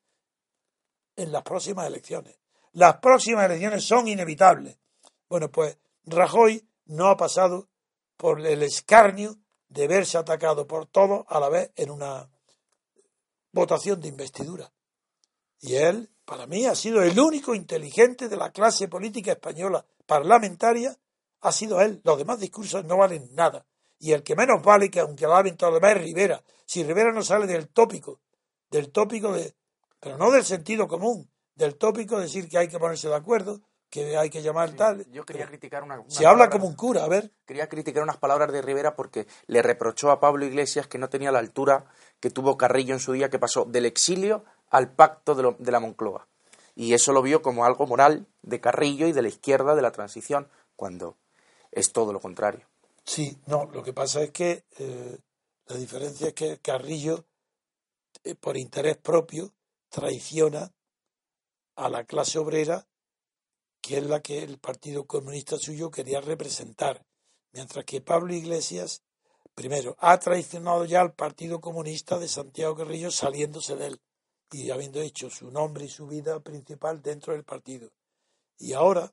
[1.15, 2.37] en las próximas elecciones.
[2.73, 4.77] Las próximas elecciones son inevitables.
[5.27, 7.69] Bueno, pues Rajoy no ha pasado
[8.17, 12.29] por el escarnio de verse atacado por todos a la vez en una
[13.51, 14.71] votación de investidura.
[15.63, 20.97] Y él para mí ha sido el único inteligente de la clase política española parlamentaria,
[21.39, 22.01] ha sido él.
[22.03, 23.65] Los demás discursos no valen nada.
[23.97, 26.43] Y el que menos vale, que aunque lo hagan todo demás, es Rivera.
[26.65, 28.19] Si Rivera no sale del tópico,
[28.69, 29.55] del tópico de,
[30.01, 33.61] pero no del sentido común, del tópico de decir que hay que ponerse de acuerdo,
[33.89, 35.09] que hay que llamar tal.
[35.11, 36.03] Yo quería criticar una.
[36.09, 37.31] se habla como un cura, a ver.
[37.45, 41.31] Quería criticar unas palabras de Rivera porque le reprochó a Pablo Iglesias que no tenía
[41.31, 41.85] la altura
[42.19, 44.43] que tuvo Carrillo en su día, que pasó del exilio
[44.73, 46.27] al pacto de, la Moncloa.
[46.75, 49.91] Y eso lo vio como algo moral de Carrillo y de la izquierda de la
[49.91, 51.15] transición, cuando
[51.71, 52.65] es todo lo contrario.
[53.05, 55.19] Sí, no, lo que pasa es que eh,
[55.67, 57.23] la diferencia es que Carrillo,
[58.23, 59.53] eh, por interés propio,
[59.89, 60.71] traiciona
[61.75, 62.87] a la clase obrera,
[63.79, 67.05] que es la que el Partido Comunista suyo quería representar,
[67.51, 69.03] mientras que Pablo Iglesias,
[69.53, 74.01] primero, ha traicionado ya al Partido Comunista de Santiago Carrillo saliéndose de él
[74.53, 77.89] y habiendo hecho su nombre y su vida principal dentro del partido.
[78.59, 79.11] Y ahora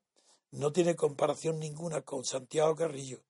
[0.53, 3.21] no tiene comparación ninguna con Santiago Carrillo,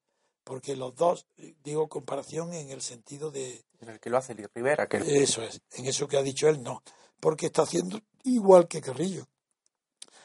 [0.44, 1.26] porque los dos,
[1.62, 3.64] digo comparación en el sentido de...
[3.80, 4.88] En el que lo hace Rivera.
[4.88, 4.98] Que...
[5.22, 6.82] Eso es, en eso que ha dicho él no,
[7.20, 9.26] porque está haciendo igual que Carrillo.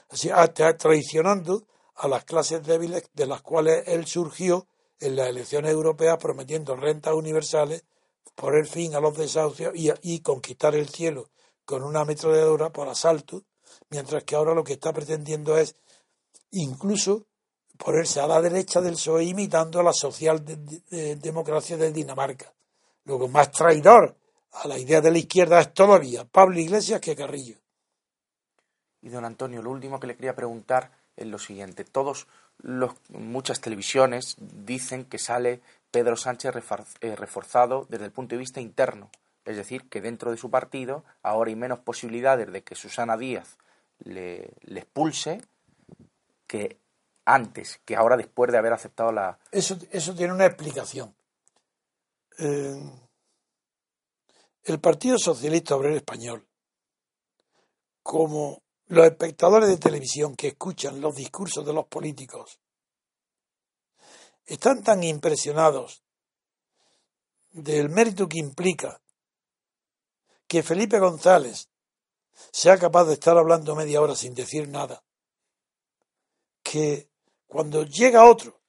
[0.10, 4.68] Así, está traicionando a las clases débiles de las cuales él surgió
[5.00, 7.84] en las elecciones europeas prometiendo rentas universales,
[8.36, 11.30] poner fin a los desahucios y, conquistar el cielo
[11.66, 13.44] con una ametralladora por asalto,
[13.90, 15.76] mientras que ahora lo que está pretendiendo es
[16.52, 17.26] incluso
[17.78, 22.54] ponerse a la derecha del PSOE imitando a la socialdemocracia de, Dinamarca.
[23.04, 24.16] Lo más traidor
[24.52, 27.58] a la idea de la izquierda es todavía Pablo Iglesias que Carrillo.
[29.02, 31.84] Y don Antonio, lo último que le quería preguntar es lo siguiente.
[31.84, 32.28] Todos
[32.60, 35.62] los, muchas televisiones dicen que sale
[35.92, 36.56] Pedro Sánchez
[37.02, 39.12] eh, reforzado desde el punto de vista interno.
[39.46, 43.58] Es decir, que dentro de su partido ahora hay menos posibilidades de que Susana Díaz
[44.00, 45.42] le, expulse
[46.48, 46.80] que
[47.26, 49.40] antes, que ahora después de haber aceptado la...
[49.52, 51.16] Eso, eso tiene una explicación.
[52.40, 52.92] Eh,
[54.64, 56.46] el Partido Socialista Obrero Español,
[58.02, 62.60] como los espectadores de televisión que escuchan los discursos de los políticos
[64.46, 66.04] están tan impresionados
[67.52, 69.02] del mérito que implica
[70.48, 71.70] que Felipe González
[72.52, 75.04] sea capaz de estar hablando media hora sin decir nada,
[76.64, 77.10] que
[77.48, 78.60] cuando llega otro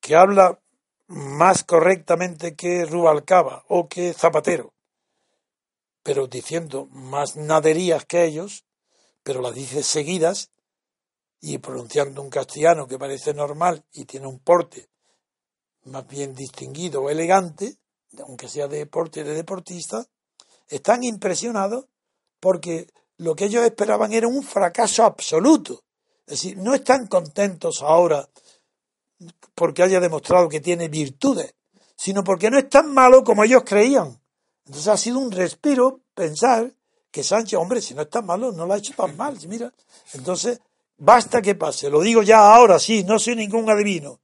[0.00, 0.60] que habla
[1.06, 4.74] más correctamente que Rubalcaba o que Zapatero,
[6.02, 8.64] pero diciendo más naderías que ellos,
[9.22, 10.50] pero las dice seguidas
[11.40, 14.88] y pronunciando un castellano que parece normal y tiene un porte
[15.84, 17.76] más bien distinguido o elegante,
[18.26, 20.06] aunque sea de porte de deportista,
[20.68, 21.86] están impresionados
[22.40, 22.88] porque
[23.18, 25.84] lo que ellos esperaban era un fracaso absoluto.
[26.26, 28.28] Es decir, no están contentos ahora
[29.54, 31.54] porque haya demostrado que tiene virtudes,
[31.96, 34.20] sino porque no es tan malo como ellos creían.
[34.66, 36.72] Entonces ha sido un respiro pensar
[37.10, 39.38] que Sánchez, hombre, si no es tan malo, no lo ha hecho tan mal.
[39.46, 39.72] Mira,
[40.14, 40.60] entonces,
[40.96, 44.20] basta que pase, lo digo ya ahora, sí, no soy ningún adivino.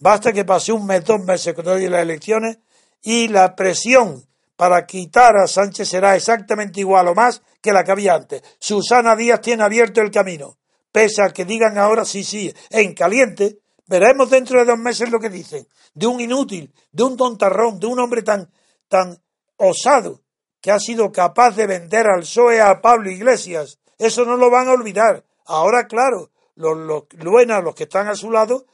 [0.00, 2.58] Basta que pase un mes, dos meses cuando las elecciones
[3.02, 4.26] y la presión
[4.56, 8.42] para quitar a Sánchez será exactamente igual o más que la que había antes.
[8.58, 10.58] Susana Díaz tiene abierto el camino.
[10.90, 15.18] Pese a que digan ahora sí, sí, en caliente, veremos dentro de dos meses lo
[15.18, 15.66] que dicen.
[15.94, 18.50] De un inútil, de un tontarrón, de un hombre tan,
[18.88, 19.18] tan
[19.56, 20.20] osado
[20.60, 23.78] que ha sido capaz de vender al PSOE a Pablo Iglesias.
[23.98, 25.24] Eso no lo van a olvidar.
[25.46, 28.66] Ahora, claro, los, los los que están a su lado,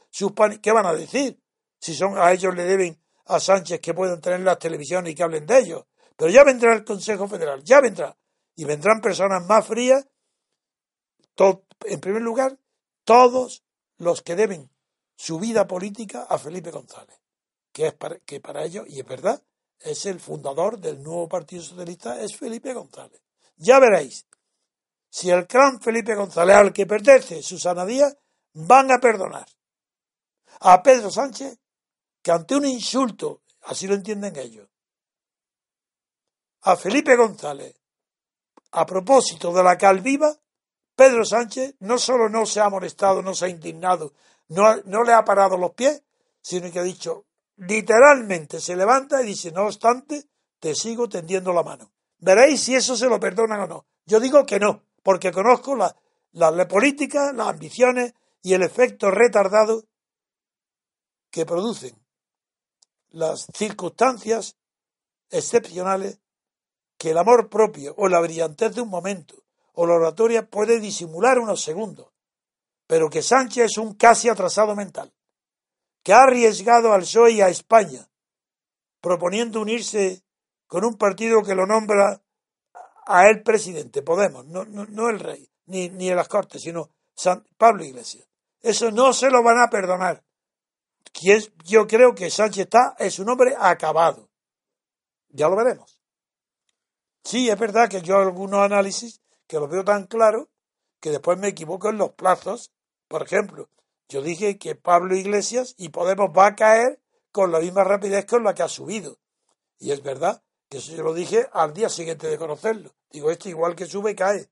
[0.61, 1.39] ¿qué van a decir?
[1.79, 2.99] Si son a ellos le deben
[3.29, 5.85] a Sánchez que puedan tener las televisiones y que hablen de ellos.
[6.15, 8.17] Pero ya vendrá el Consejo Federal, ya vendrá.
[8.55, 10.05] Y vendrán personas más frías.
[11.85, 12.57] en primer lugar,
[13.05, 13.63] todos
[13.97, 14.69] los que deben
[15.15, 17.19] su vida política a Felipe González,
[17.71, 19.41] que es que para ellos, y es verdad,
[19.79, 23.21] es el fundador del nuevo Partido Socialista, es Felipe González.
[23.55, 24.25] Ya veréis,
[25.09, 28.17] si el gran Felipe González al que pertenece Susana Díaz,
[28.53, 29.47] van a perdonar
[30.61, 31.57] a Pedro Sánchez
[32.21, 34.67] que ante un insulto, así lo entienden ellos,
[36.61, 37.75] a Felipe González,
[38.71, 40.35] a propósito de la calviva,
[40.95, 44.13] Pedro Sánchez no solo no se ha molestado, no se ha indignado,
[44.49, 46.03] no, no le ha parado los pies,
[46.41, 50.25] sino que ha dicho, literalmente se levanta y dice, no obstante,
[50.59, 51.91] te sigo tendiendo la mano.
[52.17, 53.85] Veréis si eso se lo perdonan o no.
[54.05, 55.95] Yo digo que no, porque conozco la,
[56.31, 59.85] la, política, las ambiciones y el efecto retardado
[61.31, 61.98] que producen
[63.11, 64.55] las circunstancias
[65.29, 66.19] excepcionales
[66.97, 69.35] que el amor propio o la brillantez de un momento
[69.73, 72.07] o la oratoria puede disimular unos segundos,
[72.87, 75.13] pero que Sánchez es un casi atrasado mental
[76.03, 78.09] que ha arriesgado al PSOE y a España,
[79.01, 80.23] proponiendo unirse
[80.67, 82.21] con un partido que lo nombra
[83.05, 87.43] a él presidente, Podemos, no, no, el rey, ni, ni en las Cortes, sino San
[87.57, 88.27] Pablo Iglesias.
[88.61, 90.23] Eso no se lo van a perdonar.
[91.65, 94.29] Yo creo que Sánchez está, es un hombre acabado.
[95.29, 95.99] Ya lo veremos.
[97.23, 100.47] Sí, es verdad que yo algunos análisis que los veo tan claros
[100.99, 102.71] que después me equivoco en los plazos.
[103.07, 103.69] Por ejemplo,
[104.07, 106.99] yo dije que Pablo Iglesias y Podemos va a caer
[107.31, 109.17] con la misma rapidez con la que ha subido.
[109.77, 112.91] Y es verdad que eso yo lo dije al día siguiente de conocerlo.
[113.11, 114.49] Digo, esto igual que sube, cae.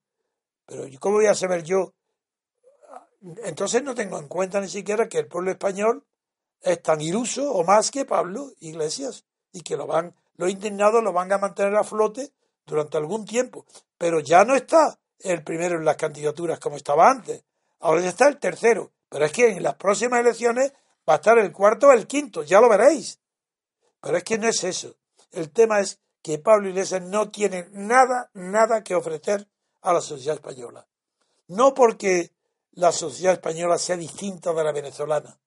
[0.65, 1.93] Pero ¿cómo voy a saber yo?
[3.43, 6.05] Entonces no tengo en cuenta ni siquiera que el pueblo español
[6.62, 11.14] es tan iluso o más que Pablo Iglesias y que lo van, los indignados lo
[11.14, 12.32] van a mantener a flote
[12.66, 13.66] durante algún tiempo.
[13.97, 17.43] Pero ya no está el primero en las candidaturas como estaba antes.
[17.80, 18.91] Ahora ya está el tercero.
[19.10, 20.74] Pero es que en las próximas elecciones
[21.08, 23.20] va a estar el cuarto o el quinto, ya lo veréis.
[24.01, 24.95] Pero es que no es eso.
[25.32, 29.47] El tema es que Pablo Iglesias no tiene nada, nada que ofrecer
[29.82, 30.88] a la sociedad española.
[31.47, 32.32] No porque
[32.72, 35.39] la sociedad española sea distinta de la venezolana.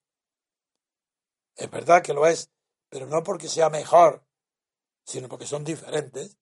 [1.60, 2.50] Es verdad que lo es,
[2.88, 4.24] pero no porque sea mejor,
[5.04, 6.38] sino porque son diferentes.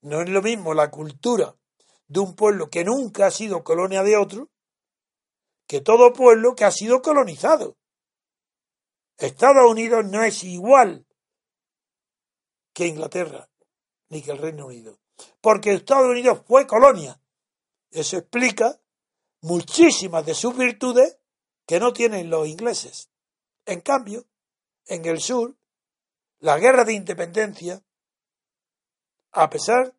[0.00, 1.56] No es lo mismo la cultura
[2.06, 4.48] de un pueblo que nunca ha sido colonia de otro
[5.66, 7.76] que todo pueblo que ha sido colonizado.
[9.18, 11.04] Estados Unidos no es igual
[12.72, 13.50] que Inglaterra
[14.08, 15.00] ni que el Reino Unido,
[15.40, 17.20] porque Estados Unidos fue colonia.
[17.90, 18.80] Eso explica
[19.40, 21.18] muchísimas de sus virtudes
[21.66, 23.10] que no tienen los ingleses.
[23.66, 24.24] En cambio,
[24.86, 25.56] en el sur,
[26.38, 27.82] la guerra de independencia,
[29.32, 29.94] a pesar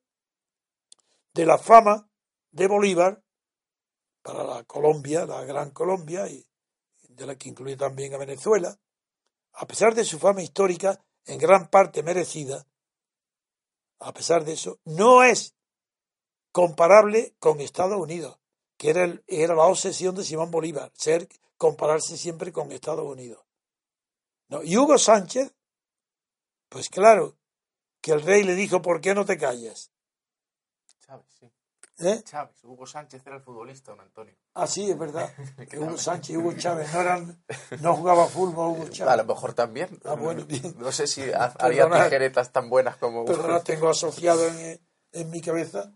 [1.33, 2.09] de la fama
[2.51, 3.21] de Bolívar
[4.21, 6.47] para la Colombia, la Gran Colombia, y
[7.09, 8.79] de la que incluye también a Venezuela,
[9.53, 12.65] a pesar de su fama histórica, en gran parte merecida,
[13.99, 15.55] a pesar de eso, no es
[16.51, 18.39] comparable con Estados Unidos,
[18.77, 23.46] que era, era la obsesión de Simón Bolívar, ser compararse siempre con Estados Unidos.
[24.49, 25.53] No, y Hugo Sánchez,
[26.69, 27.37] pues claro,
[28.01, 29.91] que el rey le dijo, ¿por qué no te callas?
[31.05, 31.51] Chávez, sí.
[31.99, 32.21] ¿Eh?
[32.23, 34.35] Chávez, Hugo Sánchez era el futbolista, don Antonio.
[34.53, 35.29] Ah, sí, es verdad.
[35.69, 37.43] Que Hugo Sánchez y Hugo Chávez no eran,
[37.81, 39.13] no jugaba fútbol Hugo Chávez.
[39.13, 39.99] A lo mejor también.
[40.05, 40.75] Ah, bueno, bien.
[40.77, 42.05] No sé si ha- haría Perdonad.
[42.05, 43.33] tijeretas tan buenas como Hugo.
[43.41, 44.79] pero tengo asociado en,
[45.13, 45.91] en mi cabeza,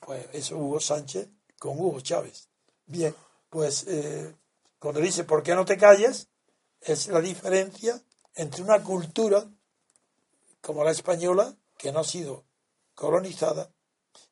[0.00, 1.28] pues eso Hugo Sánchez
[1.58, 2.48] con Hugo Chávez.
[2.86, 3.14] Bien,
[3.50, 4.36] pues eh,
[4.78, 6.28] cuando dice ¿por qué no te calles?
[6.84, 8.00] Es la diferencia
[8.34, 9.44] entre una cultura
[10.60, 12.44] como la española, que no ha sido
[12.94, 13.70] colonizada,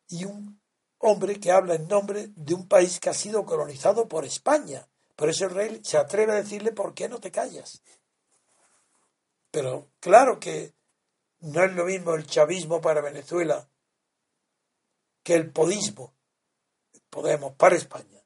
[0.08, 0.60] y un
[0.98, 4.88] hombre que habla en nombre de un país que ha sido colonizado por España.
[5.16, 7.82] Por eso el rey se atreve a decirle ¿por qué no te callas?
[9.50, 10.74] Pero claro que
[11.40, 13.68] no es lo mismo el chavismo para Venezuela
[15.22, 16.14] que el podismo,
[17.10, 18.24] Podemos, para España.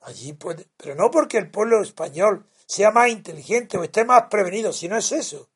[0.00, 4.72] Allí puede, pero no porque el pueblo español sea más inteligente o esté más prevenido,
[4.72, 5.50] si no es eso.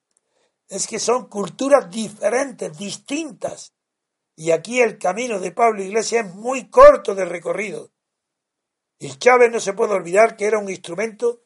[0.69, 3.73] Es que son culturas diferentes, distintas.
[4.37, 7.91] Y aquí el camino de Pablo Iglesias es muy corto de recorrido.
[8.99, 11.43] Y Chávez no se puede olvidar que era un instrumento,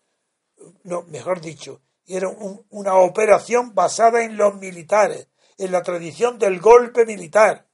[0.85, 6.61] no, mejor dicho, era un- una operación basada en los militares, en la tradición del
[6.61, 7.69] golpe militar.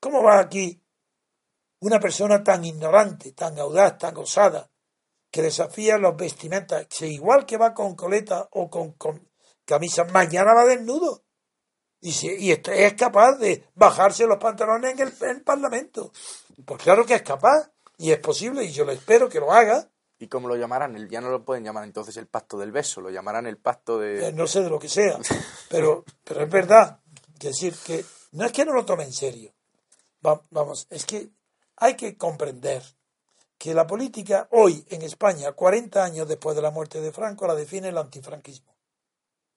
[0.00, 0.80] ¿Cómo va aquí
[1.80, 4.70] una persona tan ignorante, tan audaz, tan osada,
[5.30, 9.28] que desafía los vestimentas, que igual que va con coleta o con, con
[9.64, 11.24] camisa, mañana va desnudo?
[12.00, 16.12] Y, si- y est- es capaz de bajarse los pantalones en el, en el Parlamento.
[16.64, 19.90] Pues claro que es capaz, y es posible, y yo le espero que lo haga.
[20.20, 20.96] ¿Y cómo lo llamarán?
[20.96, 24.02] El- Ya no lo pueden llamar entonces el pacto del beso, lo llamarán el pacto
[24.02, 24.32] Eh, de...
[24.32, 25.18] no sé de lo que sea,
[25.68, 27.00] pero, pero es verdad.
[27.34, 29.52] Es decir, que no es que no lo tome en serio.
[30.26, 31.30] Va- vamos, es que
[31.76, 32.82] hay que comprender
[33.58, 37.56] que la política hoy en España, 40 años después de la muerte de Franco, la
[37.56, 38.76] define el antifranquismo.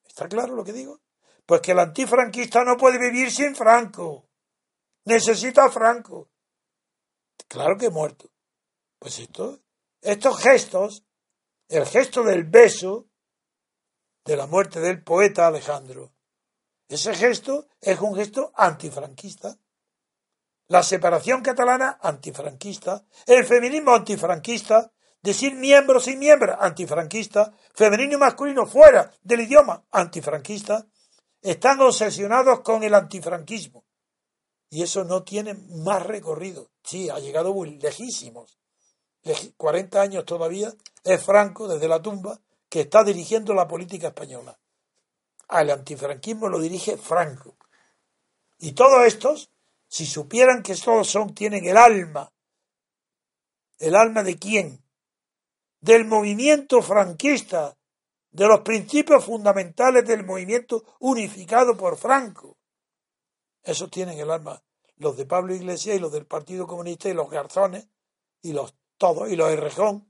[0.04, 0.99] ¿Está claro lo que digo?
[1.45, 4.28] Pues que el antifranquista no puede vivir sin Franco.
[5.06, 6.30] Necesita a Franco.
[7.47, 8.30] Claro que muerto.
[8.97, 9.60] Pues esto,
[10.02, 11.04] estos gestos,
[11.70, 13.08] el gesto del beso,
[14.26, 16.14] de la muerte del poeta Alejandro.
[16.88, 19.58] Ese gesto es un gesto antifranquista.
[20.72, 24.89] La separación catalana antifranquista, el feminismo antifranquista,
[25.22, 30.88] decir miembro sin miembro antifranquista, femenino y masculino fuera del idioma antifranquista,
[31.41, 33.84] están obsesionados con el antifranquismo.
[34.69, 36.69] Y eso no tiene más recorrido.
[36.82, 38.57] Sí, ha llegado muy lejísimos.
[39.26, 44.57] Leji- 40 años todavía es Franco desde la tumba que está dirigiendo la política española.
[45.49, 47.57] Al antifranquismo lo dirige Franco.
[48.59, 49.51] Y todos estos,
[49.92, 52.32] si supieran que todos son, tienen el alma.
[53.78, 54.82] ¿El alma de quién?
[55.82, 57.78] Del movimiento franquista,
[58.32, 62.58] de los principios fundamentales del movimiento unificado por Franco.
[63.64, 64.64] Esos tienen el alma.
[64.96, 67.89] Los de Pablo Iglesias y los del Partido Comunista y los Garzones
[68.42, 70.10] y los todos y los Errejón.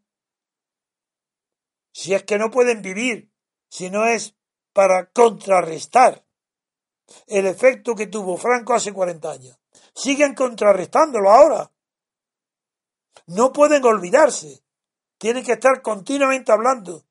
[1.91, 3.31] Si es que no pueden vivir,
[3.67, 4.35] si no es
[4.73, 6.23] para contrarrestar
[7.25, 9.60] el efecto que tuvo Franco hace 40 años.
[9.93, 11.71] Siguen contrarrestándolo ahora.
[13.27, 14.63] No pueden olvidarse.
[15.17, 17.03] Tienen que estar continuamente hablando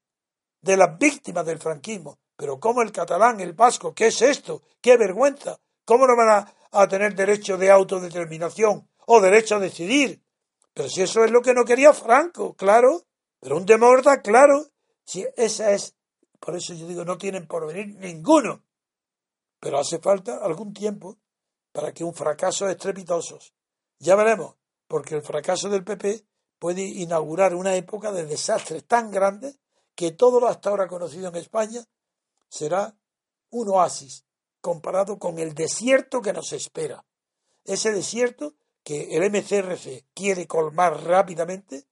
[0.60, 2.18] de las víctimas del franquismo.
[2.36, 3.94] Pero ¿cómo el catalán, el vasco?
[3.94, 4.62] ¿Qué es esto?
[4.80, 5.60] ¡Qué vergüenza!
[5.84, 10.22] ¿Cómo no van a, tener derecho de autodeterminación o derecho a decidir?
[10.72, 13.02] Pero si eso es lo que no quería Franco, claro.
[13.40, 14.66] Pero un demócrata, claro.
[15.04, 15.94] Si esa es,
[16.38, 18.62] por eso yo digo, no tienen por venir ninguno.
[19.58, 21.18] Pero hace falta algún tiempo
[21.72, 23.54] para que un fracaso estrepitosos.
[23.98, 24.56] Ya veremos,
[24.86, 26.24] porque el fracaso del PP
[26.58, 29.58] puede inaugurar una época de desastres tan grandes
[29.94, 31.84] que todo lo hasta ahora conocido en España
[32.48, 32.94] será
[33.50, 34.24] un oasis
[34.60, 37.04] comparado con el desierto que nos espera.
[37.64, 41.86] Ese desierto que el MCRC quiere colmar rápidamente,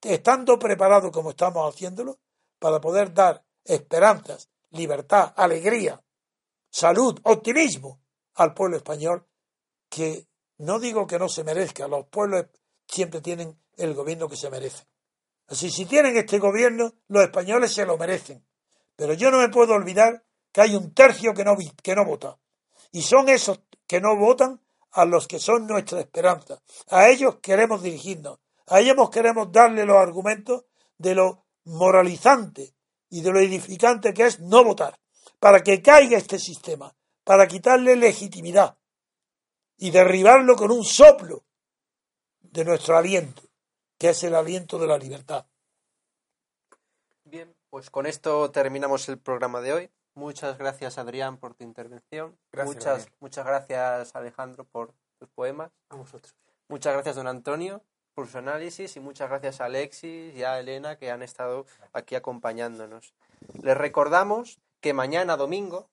[0.00, 2.18] estando preparado como estamos haciéndolo,
[2.58, 6.02] para poder dar esperanzas, libertad, alegría,
[6.70, 8.03] salud, optimismo
[8.34, 9.26] al pueblo español,
[9.88, 10.26] que
[10.58, 12.46] no digo que no se merezca, los pueblos
[12.86, 14.84] siempre tienen el gobierno que se merece.
[15.46, 18.44] Así, si tienen este gobierno, los españoles se lo merecen.
[18.96, 22.38] Pero yo no me puedo olvidar que hay un tercio que no, que no vota.
[22.92, 24.60] Y son esos que no votan
[24.92, 26.62] a los que son nuestra esperanza.
[26.88, 28.38] A ellos queremos dirigirnos.
[28.68, 30.64] A ellos queremos darle los argumentos
[30.96, 32.74] de lo moralizante
[33.10, 34.98] y de lo edificante que es no votar.
[35.40, 36.94] Para que caiga este sistema.
[37.24, 38.76] Para quitarle legitimidad.
[39.76, 41.44] Y derribarlo con un soplo
[42.40, 43.42] de nuestro aliento
[43.98, 45.46] que es el aliento de la libertad.
[47.24, 49.90] Bien, pues con esto terminamos el programa de hoy.
[50.14, 52.38] Muchas gracias, Adrián, por tu intervención.
[52.64, 55.70] muchas, muchas gracias, Alejandro, por tus poemas.
[55.88, 56.34] A vosotros.
[56.68, 57.82] Muchas gracias, don Antonio,
[58.14, 62.14] por su análisis y muchas gracias a Alexis y a Elena que han estado aquí
[62.14, 63.14] acompañándonos.
[63.62, 65.88] Les recordamos que mañana domingo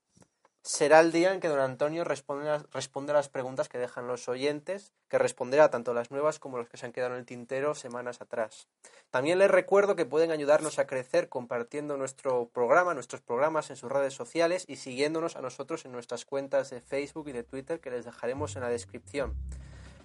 [0.63, 4.93] será el día en que don Antonio responde a, las preguntas que dejan los oyentes,
[5.09, 8.21] que responderá tanto las nuevas como las que se han quedado en el tintero semanas
[8.21, 8.67] atrás.
[9.09, 13.91] También les recuerdo que pueden ayudarnos a crecer compartiendo nuestro programa, nuestros programas en sus
[13.91, 17.91] redes sociales y siguiéndonos a nosotros en nuestras cuentas de Facebook y de Twitter que
[17.91, 19.35] les dejaremos en la descripción.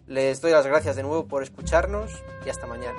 [0.06, 2.98] Les doy las gracias de nuevo por escucharnos y hasta mañana.